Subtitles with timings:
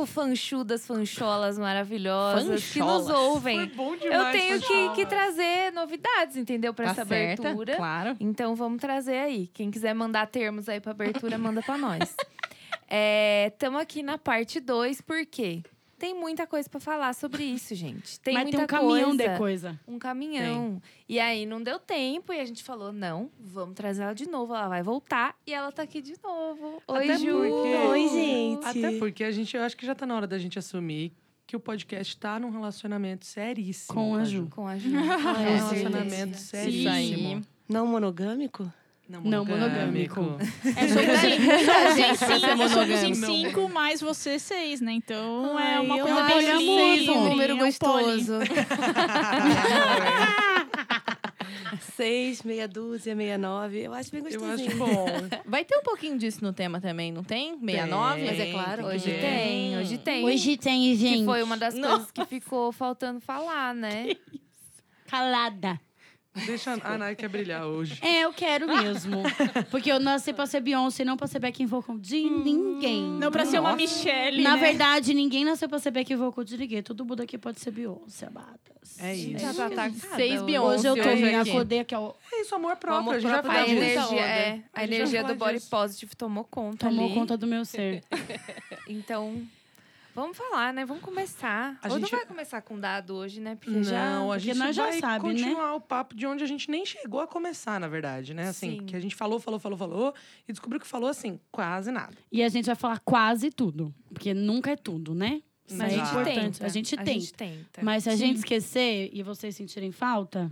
[0.00, 3.66] De novo, fanchudas, fancholas maravilhosas que nos ouvem.
[3.68, 6.72] bom Eu tenho que, que trazer novidades, entendeu?
[6.72, 7.76] Pra Tá essa certa, abertura.
[7.76, 8.16] claro.
[8.20, 9.46] Então vamos trazer aí.
[9.48, 12.14] Quem quiser mandar termos aí pra abertura, manda pra nós.
[13.52, 15.62] Estamos aqui na parte 2, por quê?
[16.00, 18.18] Tem muita coisa pra falar sobre isso, gente.
[18.20, 19.28] Tem Mas muita tem um caminhão coisa.
[19.32, 19.80] de coisa.
[19.86, 20.80] Um caminhão.
[21.06, 24.54] E aí não deu tempo e a gente falou: não, vamos trazer ela de novo.
[24.54, 26.82] Ela vai voltar e ela tá aqui de novo.
[26.88, 27.26] Oi, Até Ju.
[27.36, 28.66] porque- Oi, gente.
[28.66, 31.12] Até porque a gente, eu acho que já tá na hora da gente assumir
[31.46, 33.94] que o podcast tá num relacionamento seríssimo.
[33.94, 34.48] Com a Ju.
[34.50, 34.88] Com a Ju.
[34.88, 36.90] Um É, relacionamento certeza.
[36.90, 37.42] seríssimo.
[37.68, 38.72] Não monogâmico?
[39.10, 40.20] Não monogâmico.
[40.64, 40.88] É é
[42.16, 43.26] somos em monogâmico.
[43.26, 44.92] cinco, mais você seis, né?
[44.92, 48.34] Então é Ai, uma eu coisa bem um número é gostoso.
[51.96, 53.80] Seis, meia dúzia, meia nove.
[53.80, 54.68] Eu acho bem Eu gostosinho.
[54.68, 55.06] acho bom.
[55.44, 57.58] Vai ter um pouquinho disso no tema também, não tem?
[57.58, 58.24] 69?
[58.24, 58.86] Mas é claro.
[58.86, 59.20] Hoje Tem.
[59.20, 60.24] tem, hoje tem.
[60.24, 61.18] Hoje tem, gente.
[61.20, 61.90] Que foi uma das Não.
[61.90, 64.08] coisas que ficou faltando falar, né?
[65.06, 65.78] Calada.
[66.46, 67.98] Deixa a quer brilhar hoje.
[68.02, 69.22] É, eu quero mesmo.
[69.70, 73.02] Porque eu nasci pra ser Beyoncé e não pra ser backing vocal de ninguém.
[73.02, 74.60] Não pra ser uma Michelle, Na né?
[74.62, 76.82] verdade, ninguém nasceu pra ser backing vocal de ninguém.
[76.82, 78.98] Todo mundo aqui pode ser Beyoncé, abatas.
[79.00, 79.38] É isso.
[79.38, 80.44] Já tá atacada Seis hoje.
[80.44, 81.50] Beyoncé Hoje eu tô hoje me aqui.
[81.50, 82.12] acordei aqui, ó.
[82.32, 83.00] É isso, amor próprio.
[83.00, 83.82] Amor a gente já próprio A da disso.
[83.84, 87.14] energia, é, a A energia falou do body positive tomou conta Tomou ali.
[87.14, 88.04] conta do meu ser.
[88.88, 89.42] Então,
[90.14, 90.84] vamos falar, né?
[90.84, 91.78] Vamos começar.
[91.82, 93.54] A Ou gente- não vai começar com dado hoje, né?
[93.56, 94.18] Porque Não, já...
[94.18, 95.32] a porque gente nós já vai sabe, né?
[95.32, 98.48] continuar o papo de onde a gente nem chegou a começar, na verdade, né?
[98.48, 98.86] Assim, Sim.
[98.86, 100.14] que a gente falou, falou, falou, falou
[100.48, 102.14] e descobriu que falou assim, quase nada.
[102.30, 103.94] E a gente vai falar quase tudo.
[104.12, 105.42] Porque nunca é tudo, né?
[105.70, 106.34] Mas aí a é gente importante.
[106.58, 106.66] tenta.
[106.66, 107.12] A gente A tenta.
[107.12, 107.80] gente tenta.
[107.82, 110.50] Mas se a gente esquecer e vocês sentirem falta,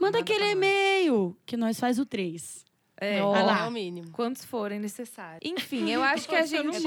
[0.00, 2.64] manda aquele e-mail que nós faz o 3.
[2.96, 3.68] É, vai É lá.
[3.68, 4.10] o mínimo.
[4.12, 5.40] Quantos forem necessários.
[5.44, 6.80] Enfim, eu acho que a gente...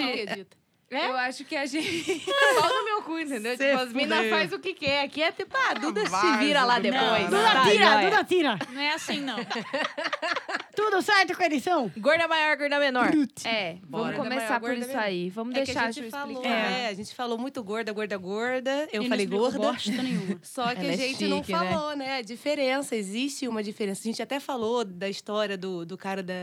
[0.90, 2.22] Eu acho que a gente...
[2.60, 3.58] Pau no meu cu, entendeu?
[3.58, 4.32] Se tipo, as minas fuder.
[4.34, 5.02] faz o que quer.
[5.04, 7.30] Aqui é tipo, ah, Duda se Vai, vira lá depois.
[7.30, 8.02] Não, Duda Tá, tira.
[8.02, 8.60] Duda tira.
[8.72, 9.36] Não é assim, não.
[10.76, 11.92] Tudo certo com a edição?
[11.98, 13.12] Gorda maior, gorda menor.
[13.44, 14.14] É, Bora.
[14.14, 15.30] vamos começar por Gorda isso aí.
[15.30, 16.72] Vamos É deixar a a gente falou, explicar.
[16.72, 18.88] é, a gente falou muito gorda, gorda, gorda.
[18.94, 19.58] Eu E não falei gorda.
[19.58, 20.40] Bosta nenhuma.
[20.44, 21.58] Só que Ela a é gente não chique, né?
[21.72, 22.18] falou, né?
[22.18, 24.02] A diferença, existe uma diferença.
[24.02, 26.34] A gente até falou da história do, do cara da,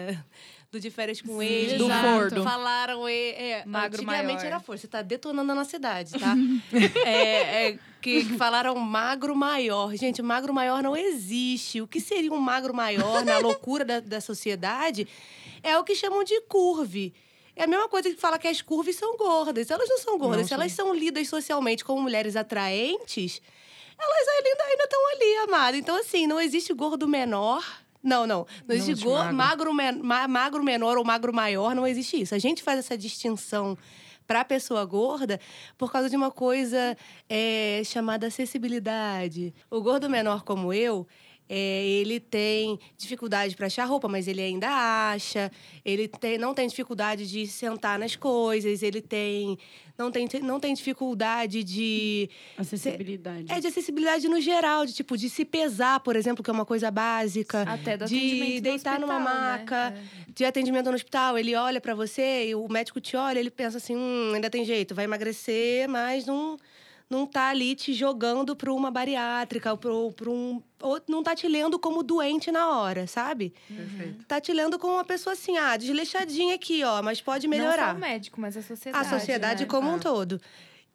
[0.75, 1.79] do de férias com ex.
[1.79, 1.89] Do.
[1.89, 2.43] Fordo.
[2.43, 4.47] Falaram, é, é, Magro antigamente maior.
[4.47, 4.83] era força.
[4.83, 6.35] Você tá detonando na cidade, tá?
[7.07, 9.95] é, é, que, que falaram magro maior.
[9.95, 11.81] Gente, magro maior não existe.
[11.81, 15.07] O que seria um magro maior na loucura da, da sociedade
[15.63, 17.15] é o que chamam de curve.
[17.57, 19.71] É a mesma coisa que fala que as curvas são gordas.
[19.71, 20.41] Elas não são gordas.
[20.41, 23.41] Não Se elas são lidas socialmente como mulheres atraentes,
[23.97, 25.77] elas ainda estão ali, amada.
[25.77, 27.84] Então, assim, não existe gordo menor.
[28.05, 28.41] Não, não.
[28.41, 29.73] Não Não existe existe go- magro.
[29.75, 32.35] magro, ma- magro menor ou magro maior, não existe isso.
[32.35, 33.77] A gente faz essa distinção
[34.27, 35.41] para a pessoa gorda
[35.77, 36.97] por causa de uma coisa
[37.29, 39.55] é, chamada acessibilidade.
[39.71, 41.07] O gordo menor como eu,
[41.49, 45.51] é, ele tem dificuldade para achar roupa, mas ele ainda acha.
[45.85, 48.83] Ele tem, não tem dificuldade de sentar nas coisas.
[48.83, 49.59] Ele tem
[49.97, 52.29] não tem, não tem dificuldade de
[52.59, 53.45] Acessibilidade.
[53.53, 56.65] é de acessibilidade no geral, de tipo, de se pesar, por exemplo, que é uma
[56.65, 57.63] coisa básica.
[57.63, 59.59] Até do de no deitar numa hospital, né?
[59.59, 60.33] maca, É.
[60.35, 61.39] de atendimento no hospital.
[61.39, 64.65] Ele olha pra você e o médico te olha, ele pensa assim: hum, ainda tem
[64.65, 66.57] jeito, vai emagrecer, mas não,
[67.15, 70.61] não tá ali te jogando pra uma bariátrica, pra um.
[70.83, 73.55] Ou não tá te lendo como doente na hora, sabe?
[73.69, 74.25] Perfeito.
[74.27, 78.01] Tá te lendo como uma pessoa assim, ah, desleixadinha aqui, ó, mas pode melhorar Não
[78.01, 79.07] só o médico, mas a sociedade.
[79.07, 79.69] a sociedade né?
[79.71, 79.99] como um Ah.
[79.99, 80.41] todo.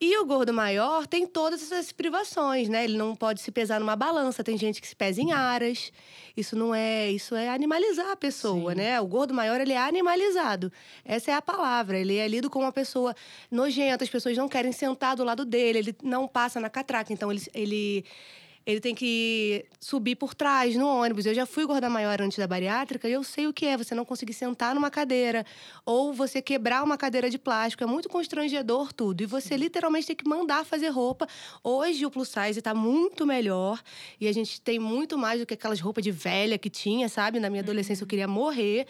[0.02, 2.86] E o gordo maior tem todas essas privações, né?
[2.86, 4.42] Ele não pode se pesar numa balança.
[4.42, 5.92] Tem gente que se pesa em aras.
[6.38, 8.78] Isso não é, isso é animalizar a pessoa, Sim.
[8.78, 9.02] né?
[9.02, 10.72] O gordo maior ele é animalizado.
[11.04, 12.00] Essa é a palavra.
[12.00, 13.14] Ele é lido como uma pessoa
[13.52, 14.06] nojenta.
[14.06, 15.80] As pessoas não querem sentar do lado dele.
[15.80, 17.12] Ele não passa na catraca.
[17.12, 18.06] Então ele, ele
[18.70, 21.26] ele tem que subir por trás no ônibus.
[21.26, 23.96] Eu já fui gorda maior antes da bariátrica e eu sei o que é você
[23.96, 25.44] não conseguir sentar numa cadeira
[25.84, 27.84] ou você quebrar uma cadeira de plástico.
[27.84, 29.24] É muito constrangedor tudo.
[29.24, 31.28] E você literalmente tem que mandar fazer roupa.
[31.64, 33.82] Hoje o plus size tá muito melhor
[34.22, 37.40] e a gente tem muito mais do que aquelas roupas de velha que tinha, sabe?
[37.40, 38.86] Na minha adolescência eu queria morrer.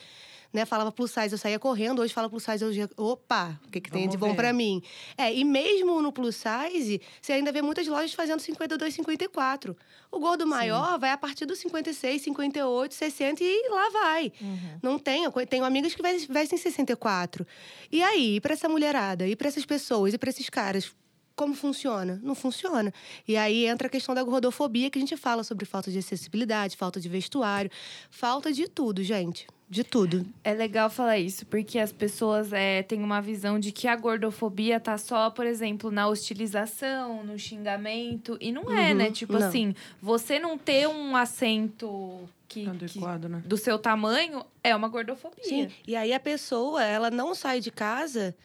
[0.51, 0.65] Né?
[0.65, 2.01] Falava plus size, eu saía correndo.
[2.01, 2.89] Hoje fala plus size, eu já...
[2.97, 4.81] Opa, o que, que tem Vamos de bom pra mim?
[5.17, 9.75] É, e mesmo no plus size, você ainda vê muitas lojas fazendo 52, 54.
[10.11, 14.33] O gordo maior vai a partir dos 56, 58, 60 e lá vai.
[14.81, 15.23] Não tem.
[15.25, 17.45] Eu tenho amigas que ves- vestem 64.
[17.91, 19.27] E aí, e pra essa mulherada?
[19.27, 20.13] E pra essas pessoas?
[20.13, 20.91] E pra esses caras?
[21.39, 22.19] Como funciona?
[22.21, 22.93] Não funciona.
[23.25, 26.75] E aí entra a questão da gordofobia, que a gente fala sobre falta de acessibilidade,
[26.75, 27.71] falta de vestuário,
[28.09, 29.47] falta de tudo, gente.
[29.69, 30.25] De tudo.
[30.43, 34.81] É legal falar isso, porque as pessoas é, têm uma visão de que a gordofobia
[34.81, 38.37] tá só, por exemplo, na hostilização, no xingamento.
[38.41, 39.11] E não é, Uhum, né?
[39.11, 39.47] Tipo não.
[39.47, 43.41] assim, você não ter um assento que, que- Adequado, né?
[43.45, 45.43] do seu tamanho é uma gordofobia.
[45.45, 45.69] Sim.
[45.87, 48.35] E aí a pessoa, ela não sai de casa,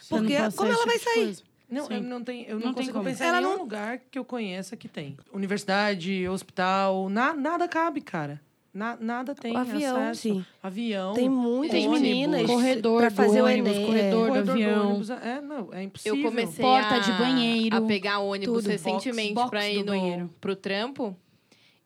[0.00, 1.24] Você porque como ela vai tipo sair?
[1.24, 1.53] coisa.
[1.68, 1.94] Não, Sim.
[1.94, 3.04] eu não, tenho, eu não, Não consigo como.
[3.04, 5.16] pensar Ela em nenhum não- lugar que eu conheça que tem.
[5.32, 8.40] Universidade, hospital, na, nada cabe, cara.
[8.72, 10.20] Na- nada tem O avião, acesso.
[10.22, 10.46] sim.
[10.62, 11.14] Avião.
[11.14, 12.00] Tem muitas ônibus.
[12.00, 13.86] meninas Corredor pra do fazer o ônibus, Enem.
[13.86, 14.88] corredor do corredor do avião.
[14.90, 15.10] ônibus.
[15.10, 16.18] É, não, é impossível.
[16.18, 17.76] Eu comecei Porta a, de banheiro.
[17.76, 18.68] a pegar ônibus Tudo.
[18.72, 20.30] recentemente Box- pra box ir no, banheiro.
[20.40, 21.16] pro trampo.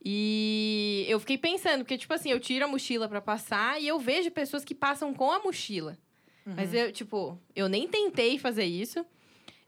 [0.05, 3.99] E eu fiquei pensando, porque, tipo assim, eu tiro a mochila pra passar e eu
[3.99, 5.99] vejo pessoas que passam com a mochila.
[6.47, 9.05] Mas eu, tipo, eu nem tentei fazer isso.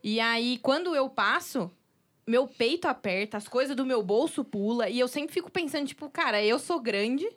[0.03, 1.71] E aí, quando eu passo,
[2.27, 4.89] meu peito aperta, as coisas do meu bolso pula.
[4.89, 7.29] E eu sempre fico pensando, tipo, cara, eu sou grande,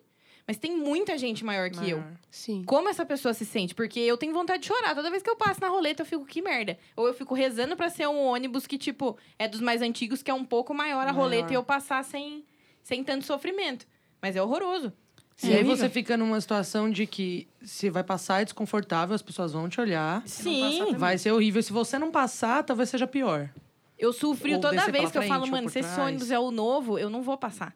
[0.46, 2.02] mas tem muita gente maior que eu.
[2.30, 2.62] Sim.
[2.64, 3.74] Como essa pessoa se sente?
[3.74, 4.94] Porque eu tenho vontade de chorar.
[4.94, 6.78] Toda vez que eu passo na roleta, eu fico, que merda.
[6.96, 10.30] Ou eu fico rezando pra ser um ônibus que, tipo, é dos mais antigos, que
[10.30, 11.16] é um pouco maior a Maior.
[11.16, 12.44] roleta e eu passar sem,
[12.82, 13.86] sem tanto sofrimento.
[14.20, 14.92] Mas é horroroso.
[15.42, 19.52] E aí você fica numa situação de que se vai passar é desconfortável, as pessoas
[19.52, 20.22] vão te olhar.
[20.26, 20.94] Sim.
[20.96, 21.62] Vai ser horrível.
[21.62, 23.50] Se você não passar, talvez seja pior.
[23.98, 26.98] Eu sofri toda vez que eu falo, frente mano, se esse ônibus é o novo,
[26.98, 27.74] eu não vou passar.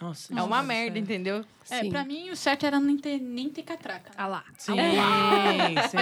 [0.00, 1.44] Nossa, é uma merda, entendeu?
[1.68, 1.90] É, Sim.
[1.90, 4.12] pra mim, o certo era nem ter, nem ter catraca.
[4.16, 4.44] Ah lá.
[4.56, 5.96] Sim, sim.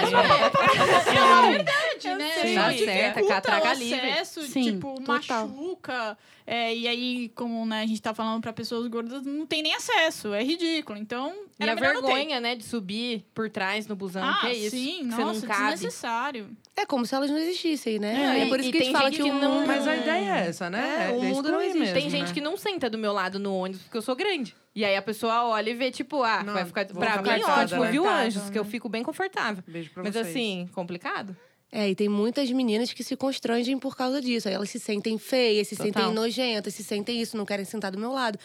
[1.17, 2.31] É uma verdade, né?
[2.43, 2.55] Sim.
[2.55, 4.11] Só Tá certa, catraca livre.
[4.11, 5.49] acesso, Sim, tipo, total.
[5.49, 6.19] machuca.
[6.47, 9.75] É, e aí, como né, a gente tá falando pra pessoas gordas, não tem nem
[9.75, 10.35] acesso.
[10.35, 10.99] É ridículo.
[10.99, 14.47] Então, E era a não vergonha, né, de subir por trás no busão, Ah, que
[14.49, 14.77] é isso.
[14.77, 14.99] sim.
[14.99, 15.71] que Nossa, você não cabe.
[15.73, 16.51] desnecessário.
[16.77, 18.41] É como se elas não existissem, né?
[18.41, 19.89] É, É, por isso e que a tem gente fala que, o não- mundo- Mas
[19.89, 21.09] a ideia é essa, né?
[21.09, 21.79] É, o mundo não existe.
[21.79, 22.35] mesmo, Tem gente né?
[22.35, 24.55] que não senta do meu lado no ônibus porque eu sou grande.
[24.75, 26.85] E aí a pessoa olha e vê, tipo, ah, Não, vai ficar.
[26.87, 27.91] Pra ficar mim, ótimo, né?
[27.93, 28.51] viu, Confortável, anjos?
[28.51, 28.71] Que eu né?
[28.71, 29.63] fico bem confortável.
[29.67, 30.27] Beijo pra Mas vocês.
[30.27, 31.37] assim, complicado.
[31.71, 34.49] É, e tem muitas meninas que se constrangem por causa disso.
[34.49, 35.93] Aí elas se sentem feias, se Total.
[35.93, 38.39] sentem nojentas, se sentem isso, não querem sentar do meu lado.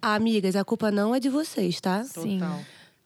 [0.00, 2.04] Amigas, a culpa não é de vocês, tá?
[2.12, 2.60] Total.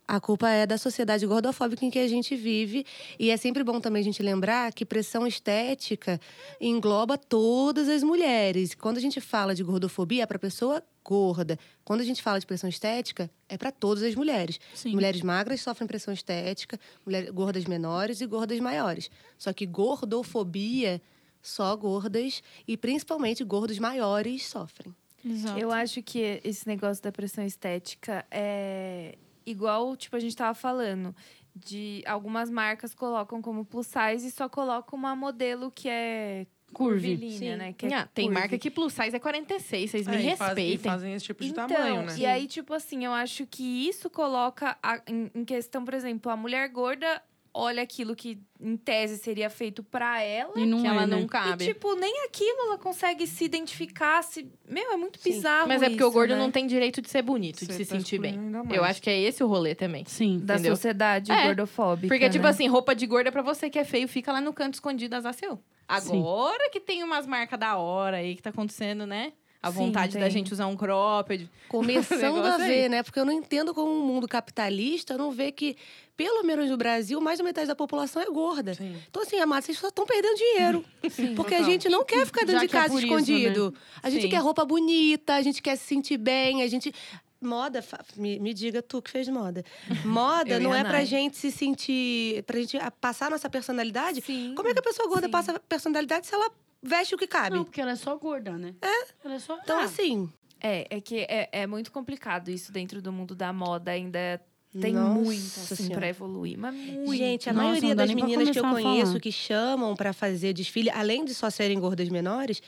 [0.08, 2.86] A culpa é da sociedade gordofóbica em que a gente vive.
[3.18, 6.20] E é sempre bom também a gente lembrar que pressão estética
[6.60, 8.74] engloba todas as mulheres.
[8.74, 11.56] Quando a gente fala de gordofobia, é para pessoa gorda.
[11.84, 14.58] Quando a gente fala de pressão estética, é para todas as mulheres.
[14.74, 14.92] Sim.
[14.92, 19.08] Mulheres magras sofrem pressão estética, mulheres gordas menores e gordas maiores.
[19.38, 21.00] Só que gordofobia,
[21.40, 24.92] só gordas e principalmente gordos maiores sofrem.
[25.24, 25.58] Exato.
[25.58, 31.14] Eu acho que esse negócio da pressão estética é igual, tipo, a gente tava falando.
[31.54, 37.16] De algumas marcas colocam como plus size e só colocam uma modelo que é Curvy.
[37.16, 37.56] curvilínea, Sim.
[37.56, 37.74] né?
[37.76, 38.40] Que é Ah, tem curvy.
[38.40, 40.78] marca que plus size é 46, vocês me É, e faz- e respeitem.
[40.78, 42.14] fazem esse tipo de então, tamanho, né?
[42.18, 46.30] e aí, tipo assim, eu acho que isso coloca a- em, em questão, por exemplo,
[46.30, 47.22] a mulher gorda
[47.58, 50.52] olha aquilo que, em tese, seria feito pra ela.
[50.60, 51.16] E não que é, ela né?
[51.16, 51.64] não cabe.
[51.64, 54.22] E, tipo, nem aquilo ela consegue se identificar.
[54.22, 54.46] Se...
[54.68, 55.30] Meu, é muito Sim.
[55.30, 56.38] bizarro Mas é porque o isso, gordo né?
[56.38, 58.38] não tem direito de ser bonito, de Você se tá sentir bem.
[58.70, 60.04] Eu acho que é esse o rolê também.
[60.06, 60.38] Sim.
[60.44, 60.76] Da entendeu?
[60.76, 62.50] sociedade É, gordofóbica, Porque, tipo né?
[62.50, 65.32] assim, roupa de gorda pra você que é feio, fica lá no canto escondido azar
[65.32, 65.58] seu.
[65.88, 69.32] Agora que tem umas marcas da hora aí que tá acontecendo, né?
[69.62, 70.30] A Sim, vontade da tem.
[70.30, 71.50] gente usar um cropped.
[71.68, 72.68] Começando a negócio aí.
[72.68, 73.02] ver, né?
[73.02, 75.76] Porque eu não entendo como o mundo capitalista não vê que,
[76.16, 78.74] pelo menos no Brasil, mais da metade da população é gorda.
[78.74, 78.96] Sim.
[79.10, 80.84] Então, assim, amado, vocês só estão perdendo dinheiro.
[81.34, 81.64] Porque a Total.
[81.64, 83.74] gente não quer ficar dentro Já de é casa isso, escondido.
[84.02, 84.28] A gente Sim.
[84.28, 86.92] quer roupa bonita, a gente quer se sentir bem, a gente.
[87.40, 87.84] Moda,
[88.16, 89.62] me, me diga tu que fez moda.
[90.04, 92.42] Moda não é pra gente se sentir.
[92.44, 94.20] pra gente passar nossa personalidade.
[94.22, 94.54] Sim.
[94.56, 95.30] Como é que a pessoa gorda sim.
[95.30, 96.50] passa personalidade se ela
[96.82, 97.56] veste o que cabe?
[97.56, 98.74] Não, porque ela é só gorda, né?
[98.80, 99.06] É.
[99.24, 99.58] Ela é só.
[99.62, 100.28] Então, Ah, assim.
[100.60, 103.90] É, é que é, é muito complicado isso dentro do mundo da moda.
[103.90, 104.40] Ainda
[104.80, 105.96] tem Nossa muito, assim, Senhora.
[105.96, 106.58] pra evoluir.
[106.58, 107.14] Mas muito.
[107.14, 111.24] Gente, a Nossa, maioria das meninas que eu conheço que chamam pra fazer desfile, além
[111.24, 112.62] de só serem gordas menores,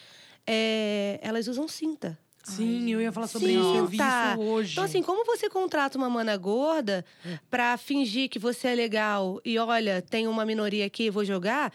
[0.47, 2.19] é, elas usam cinta.
[2.57, 3.77] Sim, eu ia falar sobre isso.
[3.77, 4.73] Eu vi isso hoje.
[4.73, 7.05] Então, assim, como você contrata uma mana gorda
[7.51, 11.73] pra fingir que você é legal e olha, tem uma minoria aqui, vou jogar,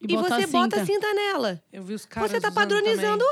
[0.00, 1.14] E e, bota você a bota a cinta.
[1.14, 1.62] nela.
[1.72, 3.26] eu vi os caras você tá padronizando também.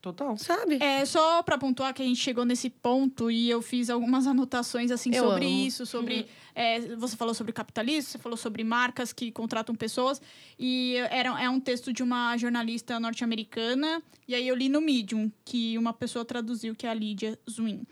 [0.00, 0.34] Total.
[0.38, 0.82] Sabe?
[0.82, 4.90] É, só pra pontuar que a gente chegou nesse ponto e eu fiz algumas anotações
[4.90, 5.66] assim Eu sobre amo.
[5.66, 6.26] isso, sobre.
[6.54, 10.20] é, você falou sobre capitalismo, você falou sobre marcas que contratam pessoas.
[10.58, 14.02] E era, é um texto de uma jornalista norte-americana.
[14.26, 17.82] E aí eu li no Medium, que uma pessoa traduziu, que é a Lídia Zwin.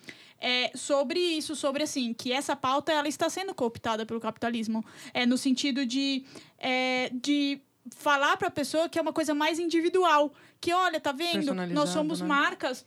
[0.40, 4.84] É, sobre isso, sobre assim, que essa pauta ela está sendo cooptada pelo capitalismo.
[5.12, 6.24] É, no sentido de,
[6.58, 7.60] é, de
[7.96, 10.32] falar para a pessoa que é uma coisa mais individual.
[10.60, 11.54] Que, olha, tá vendo?
[11.54, 12.26] Nós somos né?
[12.26, 12.84] marcas,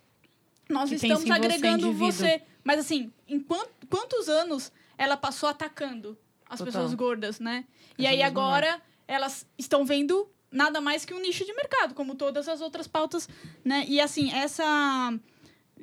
[0.70, 2.12] nós Que estamos você, agregando indivíduo.
[2.12, 2.42] você.
[2.64, 6.18] Mas assim, em quan- quantos anos ela passou atacando
[6.50, 6.74] as Total.
[6.74, 7.66] pessoas gordas, né?
[7.98, 12.48] E aí agora elas estão vendo nada mais que um nicho de mercado, como todas
[12.50, 13.28] as outras pautas,
[13.64, 13.86] né?
[13.88, 15.14] E assim, essa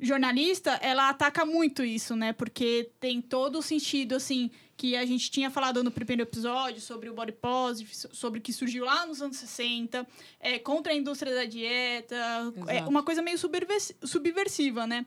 [0.01, 2.33] jornalista, ela ataca muito isso, né?
[2.33, 4.49] Porque tem todo o sentido, assim,
[4.79, 8.41] que a gente tinha falado no primeiro episódio sobre o body positive, so- sobre o
[8.41, 10.07] que surgiu lá nos anos 60,
[10.39, 12.15] é, contra a indústria da dieta,
[12.65, 15.05] é uma coisa meio subversi- subversiva, né?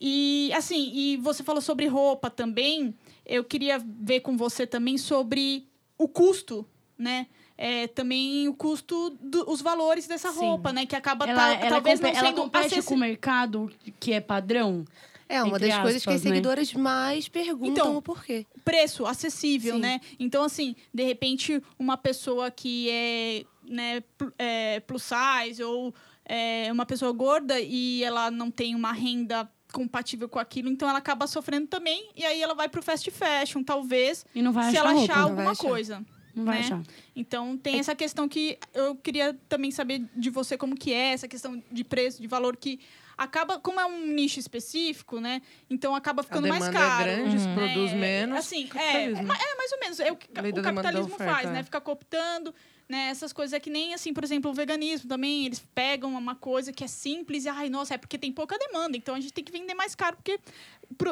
[0.00, 2.94] E, assim, e você falou sobre roupa também,
[3.26, 7.26] eu queria ver com você também sobre o custo, né?
[7.58, 10.38] É, também o custo, do- os valores dessa Sim.
[10.40, 10.86] roupa, né?
[10.86, 14.14] Que acaba Ela, ta- ela, talvez não ela sendo compete acessi- com o mercado que
[14.14, 14.82] é padrão.
[15.30, 16.30] É uma das coisas que as aspas, né?
[16.30, 18.46] seguidoras mais perguntam Então, o porquê.
[18.64, 19.80] preço acessível, Sim.
[19.80, 20.00] né?
[20.18, 24.02] Então, assim, de repente, uma pessoa que é, né,
[24.38, 25.94] é, plus size ou
[26.24, 30.98] é, uma pessoa gorda e ela não tem uma renda compatível com aquilo, então ela
[30.98, 34.76] acaba sofrendo também e aí ela vai pro fast fashion, talvez, E não vai se
[34.76, 35.12] achar ela roupa.
[35.12, 35.62] achar alguma achar.
[35.68, 36.06] coisa.
[36.34, 36.64] Não vai né?
[36.64, 36.82] achar.
[37.14, 41.28] Então tem essa questão que eu queria também saber de você como que é essa
[41.28, 42.80] questão de preço, de valor que
[43.20, 45.42] acaba, como é um nicho específico, né?
[45.68, 47.10] Então acaba A ficando mais demanda caro.
[47.10, 47.54] é grande, né?
[47.54, 48.38] produz É, menos.
[48.38, 50.00] Assim, é, é, é mais ou menos.
[50.00, 51.52] É o que o capitalismo faz, é.
[51.52, 51.62] né?
[51.62, 52.54] Fica cooptando,
[52.88, 53.10] né?
[53.10, 56.72] Essas coisas é que nem assim, por exemplo, o veganismo também, eles pegam uma coisa
[56.72, 59.44] que é simples e, ai, nossa, é porque tem pouca demanda, então a gente tem
[59.44, 60.40] que vender mais caro, porque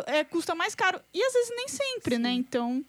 [0.06, 0.98] é, custa mais caro.
[1.12, 2.32] E às vezes nem sempre, né?
[2.32, 2.82] Então,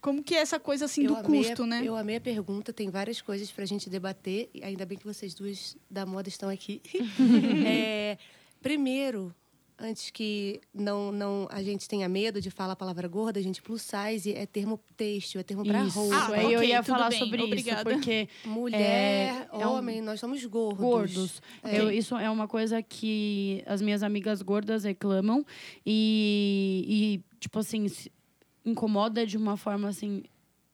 [0.00, 1.82] como que é essa coisa assim do amei custo, a, né?
[1.84, 5.32] Eu amei a pergunta, tem várias coisas pra gente debater, e ainda bem que vocês
[5.32, 6.82] duas da moda estão aqui.
[7.64, 8.18] É,
[8.64, 9.32] primeiro,
[9.78, 13.82] antes que não, não a gente tenha medo de falar a palavra gorda, gente, plus
[13.82, 16.16] size é termo têxtil, é termo pra Isso, roupa.
[16.16, 17.90] Ah, aí eu ia tudo falar bem, sobre obrigada.
[17.90, 20.78] isso, porque Mulher, É, é um- homem, nós somos gordos.
[20.80, 21.42] gordos.
[21.62, 21.78] É.
[21.80, 25.44] Eu- isso é uma coisa que as minhas amigas gordas reclamam
[25.84, 28.10] e, e, tipo assim, se
[28.64, 30.22] incomoda de uma forma assim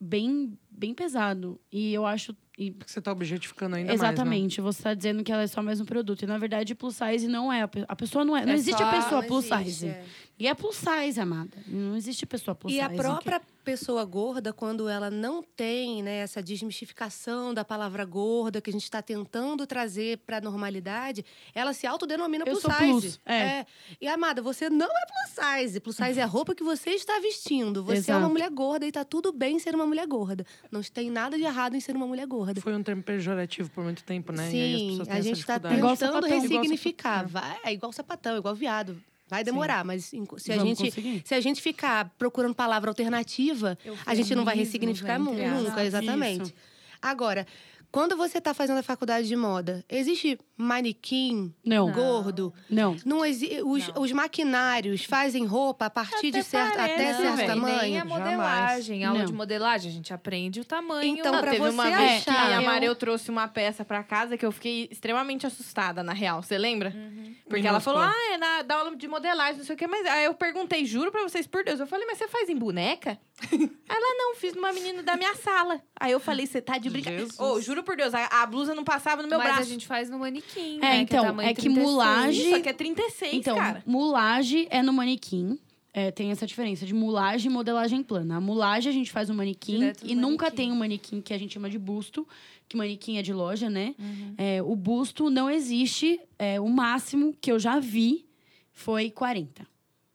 [0.01, 1.61] bem bem pesado.
[1.71, 4.07] E eu acho e Porque você tá objetificando ainda mais, né?
[4.09, 6.23] Exatamente, você está dizendo que ela é só mais um produto.
[6.23, 7.63] E na verdade, plus size não é.
[7.63, 8.45] A pe- a pessoa não é.
[8.45, 9.87] Não É existe só- a pessoa Não plus existe, size.
[9.89, 10.05] é.
[10.41, 11.51] E é plus size, amada.
[11.67, 12.87] Não existe pessoa plus E size.
[12.87, 18.71] a própria pessoa gorda, quando ela não tem né, essa desmistificação da palavra gorda que
[18.71, 21.23] a gente está tentando trazer para a normalidade,
[21.55, 22.91] ela se autodenomina Eu plus sou size.
[22.91, 23.67] plus, é.
[24.01, 25.79] E, amada, você não é plus size.
[25.79, 27.85] Plus size é a roupa que você está vestindo.
[27.85, 28.21] Você é Exato.
[28.21, 30.47] uma mulher gorda e tá tudo bem ser uma mulher gorda.
[30.71, 32.63] Não tem nada de errado em ser uma mulher gorda.
[32.63, 34.51] Foi um termo pejorativo por muito tempo, né?
[34.51, 35.77] e aí as Sim, pessoas têm a gente está tentando.
[35.79, 37.29] Igual ressignificar.
[37.29, 38.99] Vai, é igual sapatão, igual viado.
[39.31, 41.23] Vai demorar, mas em- se a, Vamos gente, conseguir.
[41.25, 46.43] se a gente ficar procurando palavra alternativa, a gente não vai ressignificar nunca, exatamente.
[46.47, 46.55] Isso.
[47.01, 47.47] Agora,
[47.93, 51.91] quando você está fazendo a faculdade de moda, existe manequim Não.
[51.91, 52.53] gordo?
[52.69, 52.97] Não.
[53.05, 54.03] Não exi os, Não.
[54.03, 57.37] os maquinários fazem roupa a partir de certo, até parece, certo.
[57.39, 58.01] Nem tamanho?
[58.01, 59.05] a modelagem.
[59.05, 59.27] Aula Não.
[59.27, 61.17] de modelagem, a gente aprende o tamanho.
[61.19, 63.85] Então, Não, pra teve você uma vez que achar- a eu- Mareu trouxe uma peça
[63.85, 66.43] pra casa que eu fiquei extremamente assustada, na real.
[66.43, 66.93] Você lembra?
[66.95, 67.35] Uhum.
[67.49, 69.87] Porque ela falou, ah, é na, da aula de modelagem, não sei o quê.
[69.87, 71.81] Mas aí eu perguntei, juro pra vocês, por Deus.
[71.81, 73.19] Eu falei, mas você faz em boneca?
[73.89, 75.81] ela, não, fiz numa menina da minha sala.
[75.99, 77.27] Aí eu falei, você tá de brincadeira.
[77.39, 79.63] Ô, juro por Deus, a, a blusa não passava no meu Mas braço.
[79.63, 80.97] a gente faz no manequim, É, né?
[81.01, 81.77] então, é que 36.
[81.87, 83.83] mulagem- Isso aqui é 36, Então, cara.
[83.87, 85.59] mulagem é no manequim.
[85.93, 88.37] É, tem essa diferença de mulagem e modelagem plana.
[88.37, 90.57] A mulagem a gente faz no manequim Direto e nunca manequim.
[90.57, 92.27] tem um manequim que a gente chama de busto,
[92.69, 93.97] que manequim é de loja, né?
[93.99, 94.35] Uhum.
[94.39, 96.21] É, o busto não existe.
[96.39, 98.25] é, o máximo que eu já vi
[98.73, 99.67] foi 40.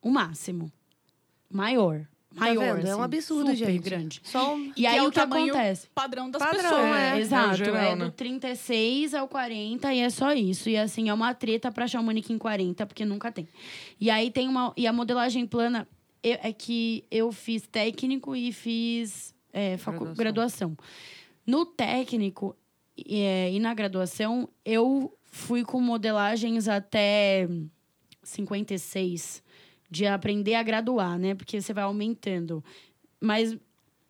[0.02, 0.72] O máximo.
[1.52, 2.08] Maior.
[2.38, 2.76] Tá Maior.
[2.78, 2.88] vendo?
[2.88, 3.82] É um assim, absurdo, super gente.
[3.82, 4.22] grande.
[4.24, 5.88] Só um- E aí é o que acontece?
[5.96, 6.86] Padrão das Padrão, pessoas.
[6.98, 7.20] é.
[7.20, 8.06] Exato, É o geral, é né?
[8.06, 10.70] do 36 ao 40 e é só isso.
[10.70, 13.48] E assim, é uma treta pra achar um manequim 40, porque nunca tem.
[14.00, 14.74] E aí tem uma.
[14.76, 15.88] E a modelagem plana
[16.22, 20.16] eu- é que eu fiz técnico e fiz é, facu- Graduação.
[20.16, 20.78] graduação.
[21.48, 22.56] No técnico
[22.98, 27.48] e, é, e na graduação, eu fui com modelagens até
[28.24, 29.44] 56
[29.90, 31.36] de aprender a graduar, né?
[31.36, 32.64] Porque você vai aumentando.
[33.20, 33.58] Mas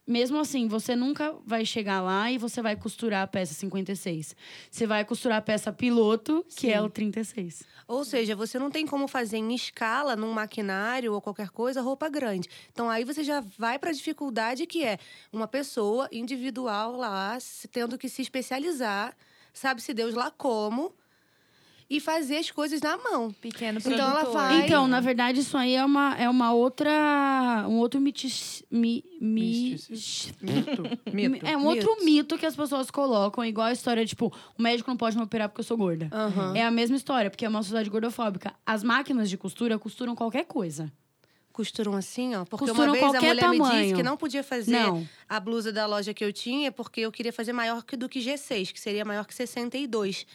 [0.08, 4.36] mesmo assim, você nunca vai chegar lá e você vai costurar a peça 56.
[4.70, 6.86] Você vai costurar a peça piloto, que é Sim.
[6.86, 7.64] o 36.
[7.88, 12.08] Ou seja, você não tem como fazer em escala, num maquinário ou qualquer coisa, roupa
[12.08, 12.48] grande.
[12.72, 15.00] Então aí você já vai para a dificuldade que é
[15.34, 17.38] uma pessoa individual lá,
[17.72, 19.16] tendo que se especializar,
[19.54, 20.94] sabe-se Deus lá como,
[21.90, 23.32] e fazer as coisas na mão.
[23.34, 27.66] Pequeno Então ela vai- Então, na verdade, isso aí é uma, é uma outra.
[27.68, 29.78] Um outro mitis, mi, mi.
[30.42, 30.84] Mito.
[31.14, 31.46] Mito.
[31.46, 34.98] É um outro mito que as pessoas colocam, igual a história, tipo, o médico não
[34.98, 36.10] pode me operar porque eu sou gorda.
[36.12, 36.56] Aham.
[36.56, 38.54] É a mesma história, porque é uma sociedade gordofóbica.
[38.66, 40.92] As máquinas de costura costuram qualquer coisa.
[41.54, 42.44] Costuram assim, ó.
[42.44, 43.96] Porque Costuram uma vez a qualquer mulher me disse tamanho.
[43.96, 45.08] que não podia fazer Não.
[45.30, 48.74] a blusa da loja que eu tinha porque eu queria fazer maior do que G6,
[48.74, 50.26] que seria maior que 62.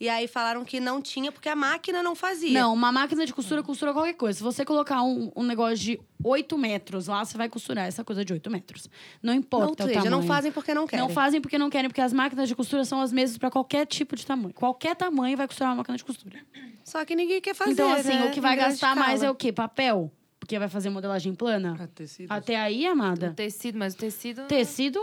[0.00, 2.58] E aí falaram que não tinha porque a máquina não fazia.
[2.58, 4.38] Não, uma máquina de costura costura qualquer coisa.
[4.38, 8.24] Se você colocar um, um negócio de 8 metros lá, você vai costurar essa coisa
[8.24, 8.88] de 8 metros.
[9.22, 10.22] Não importa o seja, tamanho.
[10.22, 11.06] não fazem porque não querem.
[11.06, 13.84] Não fazem porque não querem, porque as máquinas de costura são as mesmas para qualquer
[13.86, 14.54] tipo de tamanho.
[14.54, 16.38] Qualquer tamanho vai costurar uma máquina de costura.
[16.82, 18.24] Só que ninguém quer fazer, então, assim, né?
[18.24, 19.32] o que vai gastar mais é escala.
[19.32, 19.52] o quê?
[19.52, 20.10] Papel?
[20.38, 21.76] Porque vai fazer modelagem plana?
[21.78, 22.36] Ah.
[22.36, 23.34] Até aí, O amada?
[23.36, 24.46] tecido, mas o tecido.
[24.46, 24.98] Tecido,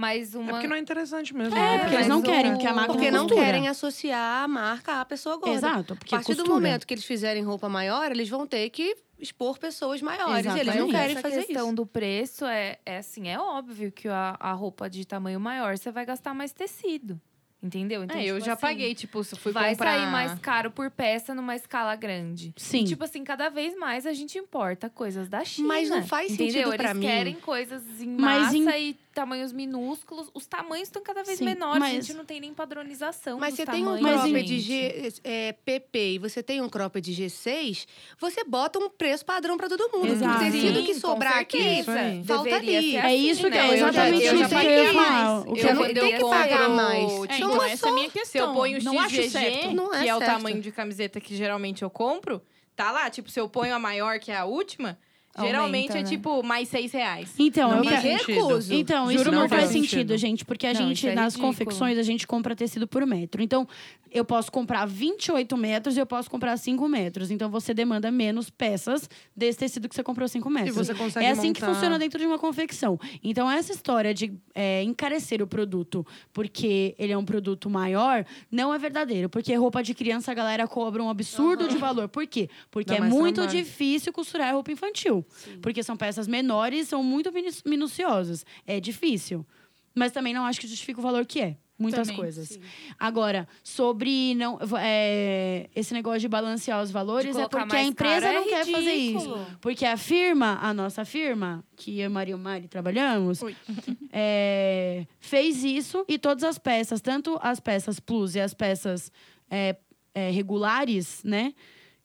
[0.00, 0.52] Mais É uma.
[0.52, 1.54] porque não é interessante mesmo.
[1.56, 1.78] É, né?
[1.80, 3.44] porque eles mas não querem, porque a máquina Porque não costura.
[3.44, 5.54] querem associar a marca à pessoa gorda.
[5.54, 6.54] Exato, A porque partir do costura.
[6.54, 10.46] momento que eles fizerem roupa maior, eles vão ter que expor pessoas maiores.
[10.46, 10.92] E eles não Exatamente.
[10.92, 11.76] querem Essa fazer questão isso.
[11.76, 15.90] do preço é, é assim, é óbvio que a, a roupa de tamanho maior você
[15.90, 17.20] vai gastar mais tecido.
[17.62, 18.02] Entendeu?
[18.02, 19.98] Então, É, eu tipo já assim, paguei, tipo, se eu fui vai comprar...
[19.98, 22.54] sair mais caro por peça numa escala grande.
[22.56, 22.84] Sim.
[22.84, 25.68] E, tipo assim, cada vez mais a gente importa coisas da China.
[25.68, 26.52] Mas não faz entendeu?
[26.70, 27.06] sentido pra Eles mim.
[27.06, 30.30] querem coisas em Mas massa em- e tamanhos minúsculos.
[30.32, 31.78] Os tamanhos estão cada vez Sim, menores.
[31.78, 34.32] mas- A gente não tem nem padronização Mas dos você tem um tamanhos, Mas em-
[34.32, 34.60] cropped.
[34.60, 37.86] G, é, PP e você tem um cropped de G6,
[38.18, 40.12] você bota um preço padrão pra todo mundo.
[40.12, 40.44] Exato.
[40.44, 41.82] O tecido que sobrar aqui,
[42.24, 42.96] falta ali.
[42.96, 43.56] É assim, isso que né?
[43.58, 45.10] é Eu já- exatamente eu já isso que eu ia falar.
[45.10, 45.40] mais.
[45.46, 47.04] O que Eu eu não não- tem que pagar mais.
[47.04, 48.48] É, Tipo, então, essa é a minha Se questão.
[48.48, 49.74] eu ponho não acho XGG.
[49.74, 52.40] Não é que é o tamanho de camiseta que geralmente eu compro,
[52.76, 53.10] tá lá.
[53.10, 54.98] Tipo, se eu ponho a maior, que é a última,
[55.34, 56.02] Aumenta, geralmente é né?
[56.02, 57.30] tipo mais seis reais.
[57.38, 58.74] Então, Não eu Me recuso.
[58.74, 60.16] Então, Juro, isso não, não faz faz sentido, sentido.
[60.18, 61.52] gente, porque a Não, gente, é nas ridículo.
[61.52, 63.40] confecções, a gente compra tecido por metro.
[63.42, 63.66] Então,
[64.12, 67.30] eu posso comprar 28 metros e eu posso comprar 5 metros.
[67.30, 70.74] Então, você demanda menos peças desse tecido que você comprou 5 E metros.
[70.76, 72.98] você consegue É assim que montar- funciona dentro de uma confecção.
[73.22, 78.74] Então, essa história de é, encarecer o produto porque ele é um produto maior, não
[78.74, 79.28] é verdadeiro.
[79.28, 82.08] Porque roupa de criança, a galera cobra um absurdo de valor.
[82.08, 82.50] Por quê?
[82.68, 83.56] Porque Dá é mais muito trabalho.
[83.58, 85.24] difícil costurar roupa infantil.
[85.60, 88.44] Porque são peças menores, são muito minu- minuciosas.
[88.66, 89.46] É difícil.
[89.94, 91.56] Mas também não acho que justifica o valor que é.
[91.80, 92.60] Muitas Também, coisas.
[92.98, 98.26] Agora, sobre não, é, esse negócio de balancear os valores, é porque a empresa caro
[98.26, 99.46] é não quer fazer isso.
[99.62, 103.40] Porque a firma, a nossa firma, que eu e Maria Mari trabalhamos,
[104.12, 109.10] é, fez isso e todas as peças, tanto as peças plus e as peças
[109.50, 109.74] é,
[110.14, 111.54] é, regulares, né?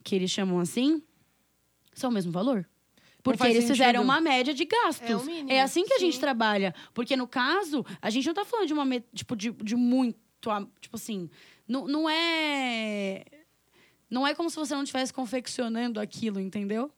[0.05, 1.03] Que eles chamam assim,
[1.93, 2.65] são o mesmo valor.
[3.25, 5.09] Porque eles fizeram uma média de gastos.
[5.09, 6.21] É o mínimo, É assim que a gente sim.
[6.21, 6.73] trabalha.
[6.93, 10.17] Porque no caso, a gente não tá falando de uma tipo de, de muito,
[10.79, 11.29] tipo assim,
[11.67, 13.25] não, não é
[14.09, 16.91] não é como se você não estivesse confeccionando aquilo, entendeu?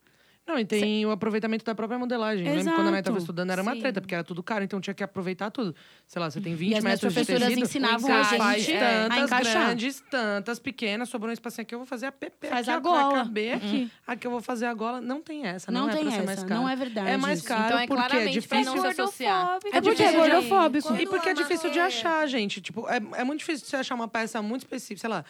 [0.48, 2.48] Não, e tem o aproveitamento da própria modelagem.
[2.48, 3.24] Eu lembro quando a Nay estava Exato.
[3.24, 3.82] estudando, era uma Sim.
[3.82, 5.76] treta, porque era tudo caro, então tinha que aproveitar tudo.
[6.08, 8.64] Sei lá, você tem 20 as minhas metros de professoras tecido, ensinavam você a faz
[8.64, 9.66] gente, é, a tantas encaixar.
[9.66, 12.82] grandes, tantas pequenas, sobrou um espacinho aqui, eu vou fazer a PP Faz aqui, a
[12.82, 13.14] que vai gola.
[13.26, 13.92] caber aqui.
[14.08, 15.02] Aqui eu vou fazer a gola.
[15.02, 16.62] Não tem essa, não, Não, é tem pra ser mais essa, caro.
[16.62, 17.10] não é verdade.
[17.10, 17.48] É mais isso.
[17.50, 18.76] caro Então é porque é claramente pra difícil...
[18.76, 19.56] não se associar.
[19.56, 20.96] É porque é difícil de- gordofóbico.
[20.96, 22.62] E porque é a difícil de achar, gente.
[22.62, 25.26] Tipo, é, é muito difícil você achar uma peça muito específica, sei lá,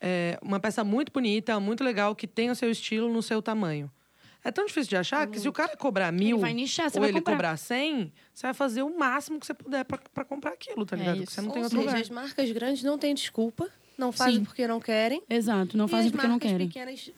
[0.00, 3.90] é, uma peça muito bonita, muito legal, que tem o seu estilo no seu tamanho.
[4.42, 7.02] É tão difícil de achar que se o cara cobrar mil vai nichar, você ou
[7.02, 7.32] vai ele comprar.
[7.34, 10.96] cobrar 100, você vai fazer o máximo que você puder pra, pra comprar aquilo, tá
[10.96, 11.16] É ligado?
[11.16, 11.24] isso.
[11.26, 12.00] Porque você não tem Ou outro seja, lugar.
[12.02, 14.44] as marcas grandes não têm desculpa, não fazem Sim.
[14.44, 15.22] porque não querem.
[15.28, 16.66] Exato, não e fazem as porque não marcas querem.
[16.68, 17.10] pequenas,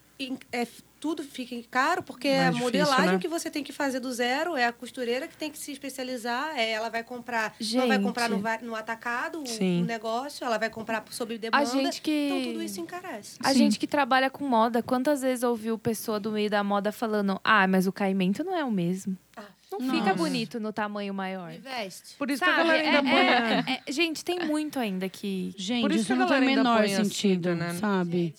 [0.53, 0.67] é,
[1.01, 3.19] tudo fica caro, porque Mais é a difícil, modelagem né?
[3.19, 6.57] que você tem que fazer do zero, é a costureira que tem que se especializar,
[6.57, 8.03] é, ela vai comprar, não vai Gente.
[8.05, 9.83] comprar no, no atacado o- Sim.
[9.83, 11.63] o negócio, ela vai comprar sob demanda.
[11.63, 12.29] A gente que.
[12.31, 13.37] Então tudo isso encarece.
[13.43, 17.41] A gente que trabalha com moda, quantas vezes ouviu pessoa do meio da moda falando:
[17.43, 19.17] ah, mas o caimento não é o mesmo.
[19.37, 19.99] Ah, Não Nossa.
[19.99, 21.53] fica bonito no tamanho maior.
[21.55, 22.15] Veste.
[22.19, 22.69] Por isso que a Sabe?
[22.69, 23.21] galera ainda É- põe...
[23.21, 25.55] é- é- é- gente, tem muito ainda que.
[25.57, 27.73] Gente, Por isso isso que a não tem o menor assim, sentido, né?
[27.81, 28.35] sabe?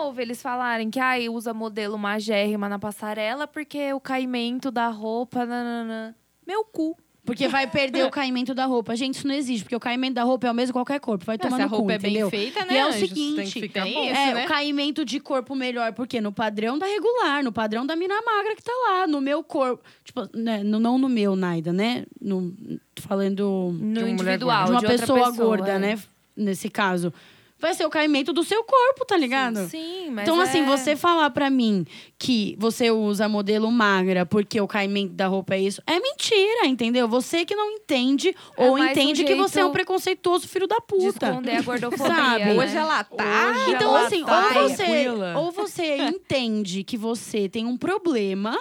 [0.00, 5.44] Ouve eles falarem que ai, usa modelo magérrima na passarela porque o caimento da roupa.
[5.46, 6.16] Nanana.
[6.46, 6.96] Meu cu.
[7.22, 8.96] Porque vai perder o caimento da roupa.
[8.96, 11.24] Gente, isso não existe, porque o caimento da roupa é o mesmo qualquer corpo.
[11.24, 12.30] Vai tomar Se a no cu, roupa é bem entendeu?
[12.30, 14.44] feita, né, E é o seguinte, Tem isso, é, né?
[14.44, 18.56] o caimento de corpo melhor, porque no padrão da regular, no padrão da mina magra
[18.56, 19.84] que tá lá, no meu corpo.
[20.02, 22.04] Tipo, né, no- não no meu, Naida, né?
[22.20, 22.50] No,
[22.94, 25.78] tô falando No uma mulher individual, de uma outra pessoa, pessoa, gorda, é.
[25.78, 25.98] né?
[26.36, 27.12] Nesse caso.
[27.60, 29.68] Vai ser o caimento do seu corpo, tá ligado?
[29.68, 31.84] Sim, mas Então, assim, é- você falar pra mim
[32.18, 37.06] que você usa modelo magra porque o caimento da roupa é isso, é mentira, entendeu?
[37.06, 40.66] Você que não entende É ou mais um entende que você é um preconceituoso filho
[40.66, 41.26] da de puta.
[41.26, 42.44] esconder a gordofobia, Sabe?
[42.44, 42.54] né?
[42.56, 43.50] Hoje ela tá.
[43.50, 48.58] Hoje Então, ela assim, tá ou você, ou você entende que você tem um problema,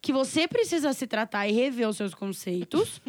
[0.00, 3.00] que você precisa se tratar e rever os seus conceitos.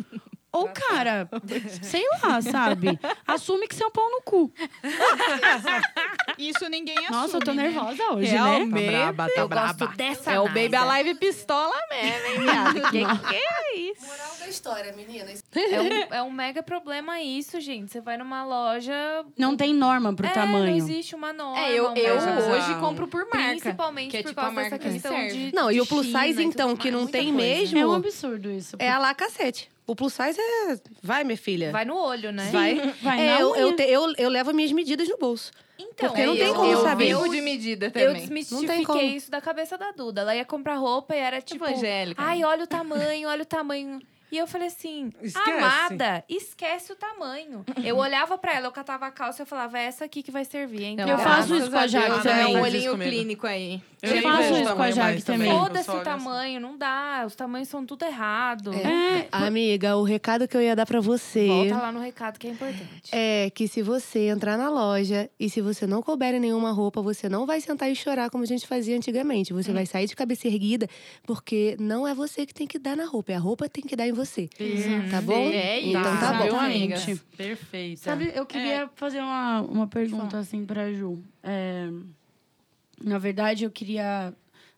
[0.51, 1.29] Ou, cara,
[1.81, 2.99] sei lá, sabe?
[3.25, 4.51] Assume que você é um pau no cu.
[6.37, 7.63] Isso ninguém assume, Nossa, eu tô né?
[7.63, 8.73] nervosa hoje, Realmente.
[8.73, 8.91] né?
[8.91, 9.73] Tá braba, tá Eu braba.
[9.73, 10.75] gosto dessa É o Baby.
[10.75, 12.91] Alive pistola mesmo, hein, viado?
[12.91, 14.05] Que que é isso?
[14.05, 15.43] Moral da história, meninas.
[15.53, 17.91] É um, é um mega problema isso, gente.
[17.91, 18.93] Você vai numa loja...
[19.37, 20.65] Não tem norma pro é, tamanho.
[20.65, 21.59] não existe uma norma.
[21.59, 22.79] É, eu, eu é hoje bizarro.
[22.79, 23.49] compro por marca.
[23.49, 25.85] Principalmente que é por tipo causa dessa marca que me questão de Não, e o
[25.85, 27.77] plus size, então, que não tem mesmo.
[27.77, 28.75] É um absurdo isso.
[28.79, 29.69] É a lá cacete.
[29.87, 30.75] O plus size é.
[31.01, 31.71] Vai, minha filha.
[31.71, 32.49] Vai no olho, né?
[32.51, 32.75] Vai.
[33.01, 35.49] Vai É, na eu, eu, te- eu, eu levo minhas medidas no bolso.
[35.79, 37.07] Então, Porque não eu- tem como eu, saber.
[37.09, 38.07] Eu Eu, de medida eu também.
[38.07, 39.01] Não tem desmistifiquei como.
[39.01, 40.21] isso da cabeça da Duda.
[40.21, 41.63] Ela ia comprar roupa e era tipo...
[41.65, 42.21] evangélica.
[42.21, 44.01] Ai, olha o tamanho, olha o tamanho.
[44.31, 45.49] E eu falei assim, Esquece.
[45.49, 47.63] amada, esquece o tamanho.
[47.83, 50.31] Eu olhava pra ela, eu catava a calça e eu falava, é essa aqui que
[50.31, 50.95] vai servir, hein?
[50.97, 52.53] Não, Eu faço graças isso com a Jaque também.
[52.55, 53.81] É um olhinho clínico aí.
[54.01, 55.49] Eu Eu faço isso com a Jaque também.
[55.51, 56.03] Foda-se o assim.
[56.03, 57.23] tamanho, não dá.
[57.25, 58.71] Os tamanhos são tudo errado.
[58.73, 62.47] É, Amiga, o recado que eu ia dar pra você Volta lá no recado que
[62.47, 63.09] é importante.
[63.11, 67.01] é que se você entrar na loja e se você não couber em nenhuma roupa,
[67.01, 69.53] você não vai sentar e chorar como a gente fazia antigamente.
[69.53, 70.87] Você vai sair de cabeça erguida,
[71.25, 73.83] porque não é você que tem que dar na roupa, é a roupa que tem
[73.83, 74.49] que dar em você.
[75.09, 75.49] Tá bom?
[75.49, 76.59] É isso, então tá bom.
[76.59, 76.97] amiga?
[76.97, 77.21] Gente.
[77.37, 78.01] Perfeita.
[78.01, 81.23] Sabe, eu queria fazer uma, uma pergunta assim pra Ju.
[81.43, 81.89] É,
[83.01, 84.33] na verdade, eu queria.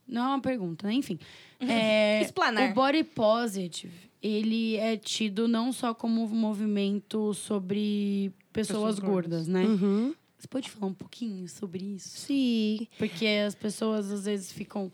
[0.08, 0.94] Não é uma pergunta, né?
[0.94, 1.18] Enfim.
[1.62, 2.72] É, Explanar.
[2.72, 3.92] O body positive,
[4.24, 9.66] ele é tido não só como um movimento sobre pessoas, Pessoas gordas, né?
[9.66, 10.16] Uhum.
[10.38, 12.18] Você pode falar um pouquinho sobre isso?
[12.18, 12.88] Sim.
[12.98, 14.90] Porque as pessoas às vezes ficam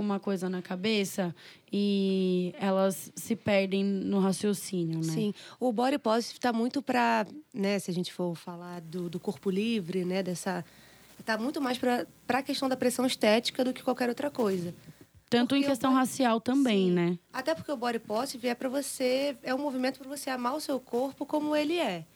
[0.00, 1.34] com uma coisa na cabeça
[1.70, 5.12] e elas se perdem no raciocínio, né?
[5.12, 9.20] Sim, o body positive está muito para, né, se a gente for falar do, do
[9.20, 10.64] corpo livre, né, dessa
[11.22, 14.74] tá muito mais para a questão da pressão estética do que qualquer outra coisa.
[15.28, 16.92] Tanto em Porque o questão body- racial também, Sim.
[16.94, 17.18] né?
[17.30, 20.60] Até porque o body positive é para você, é um movimento para você amar o
[20.62, 22.06] seu corpo como ele é.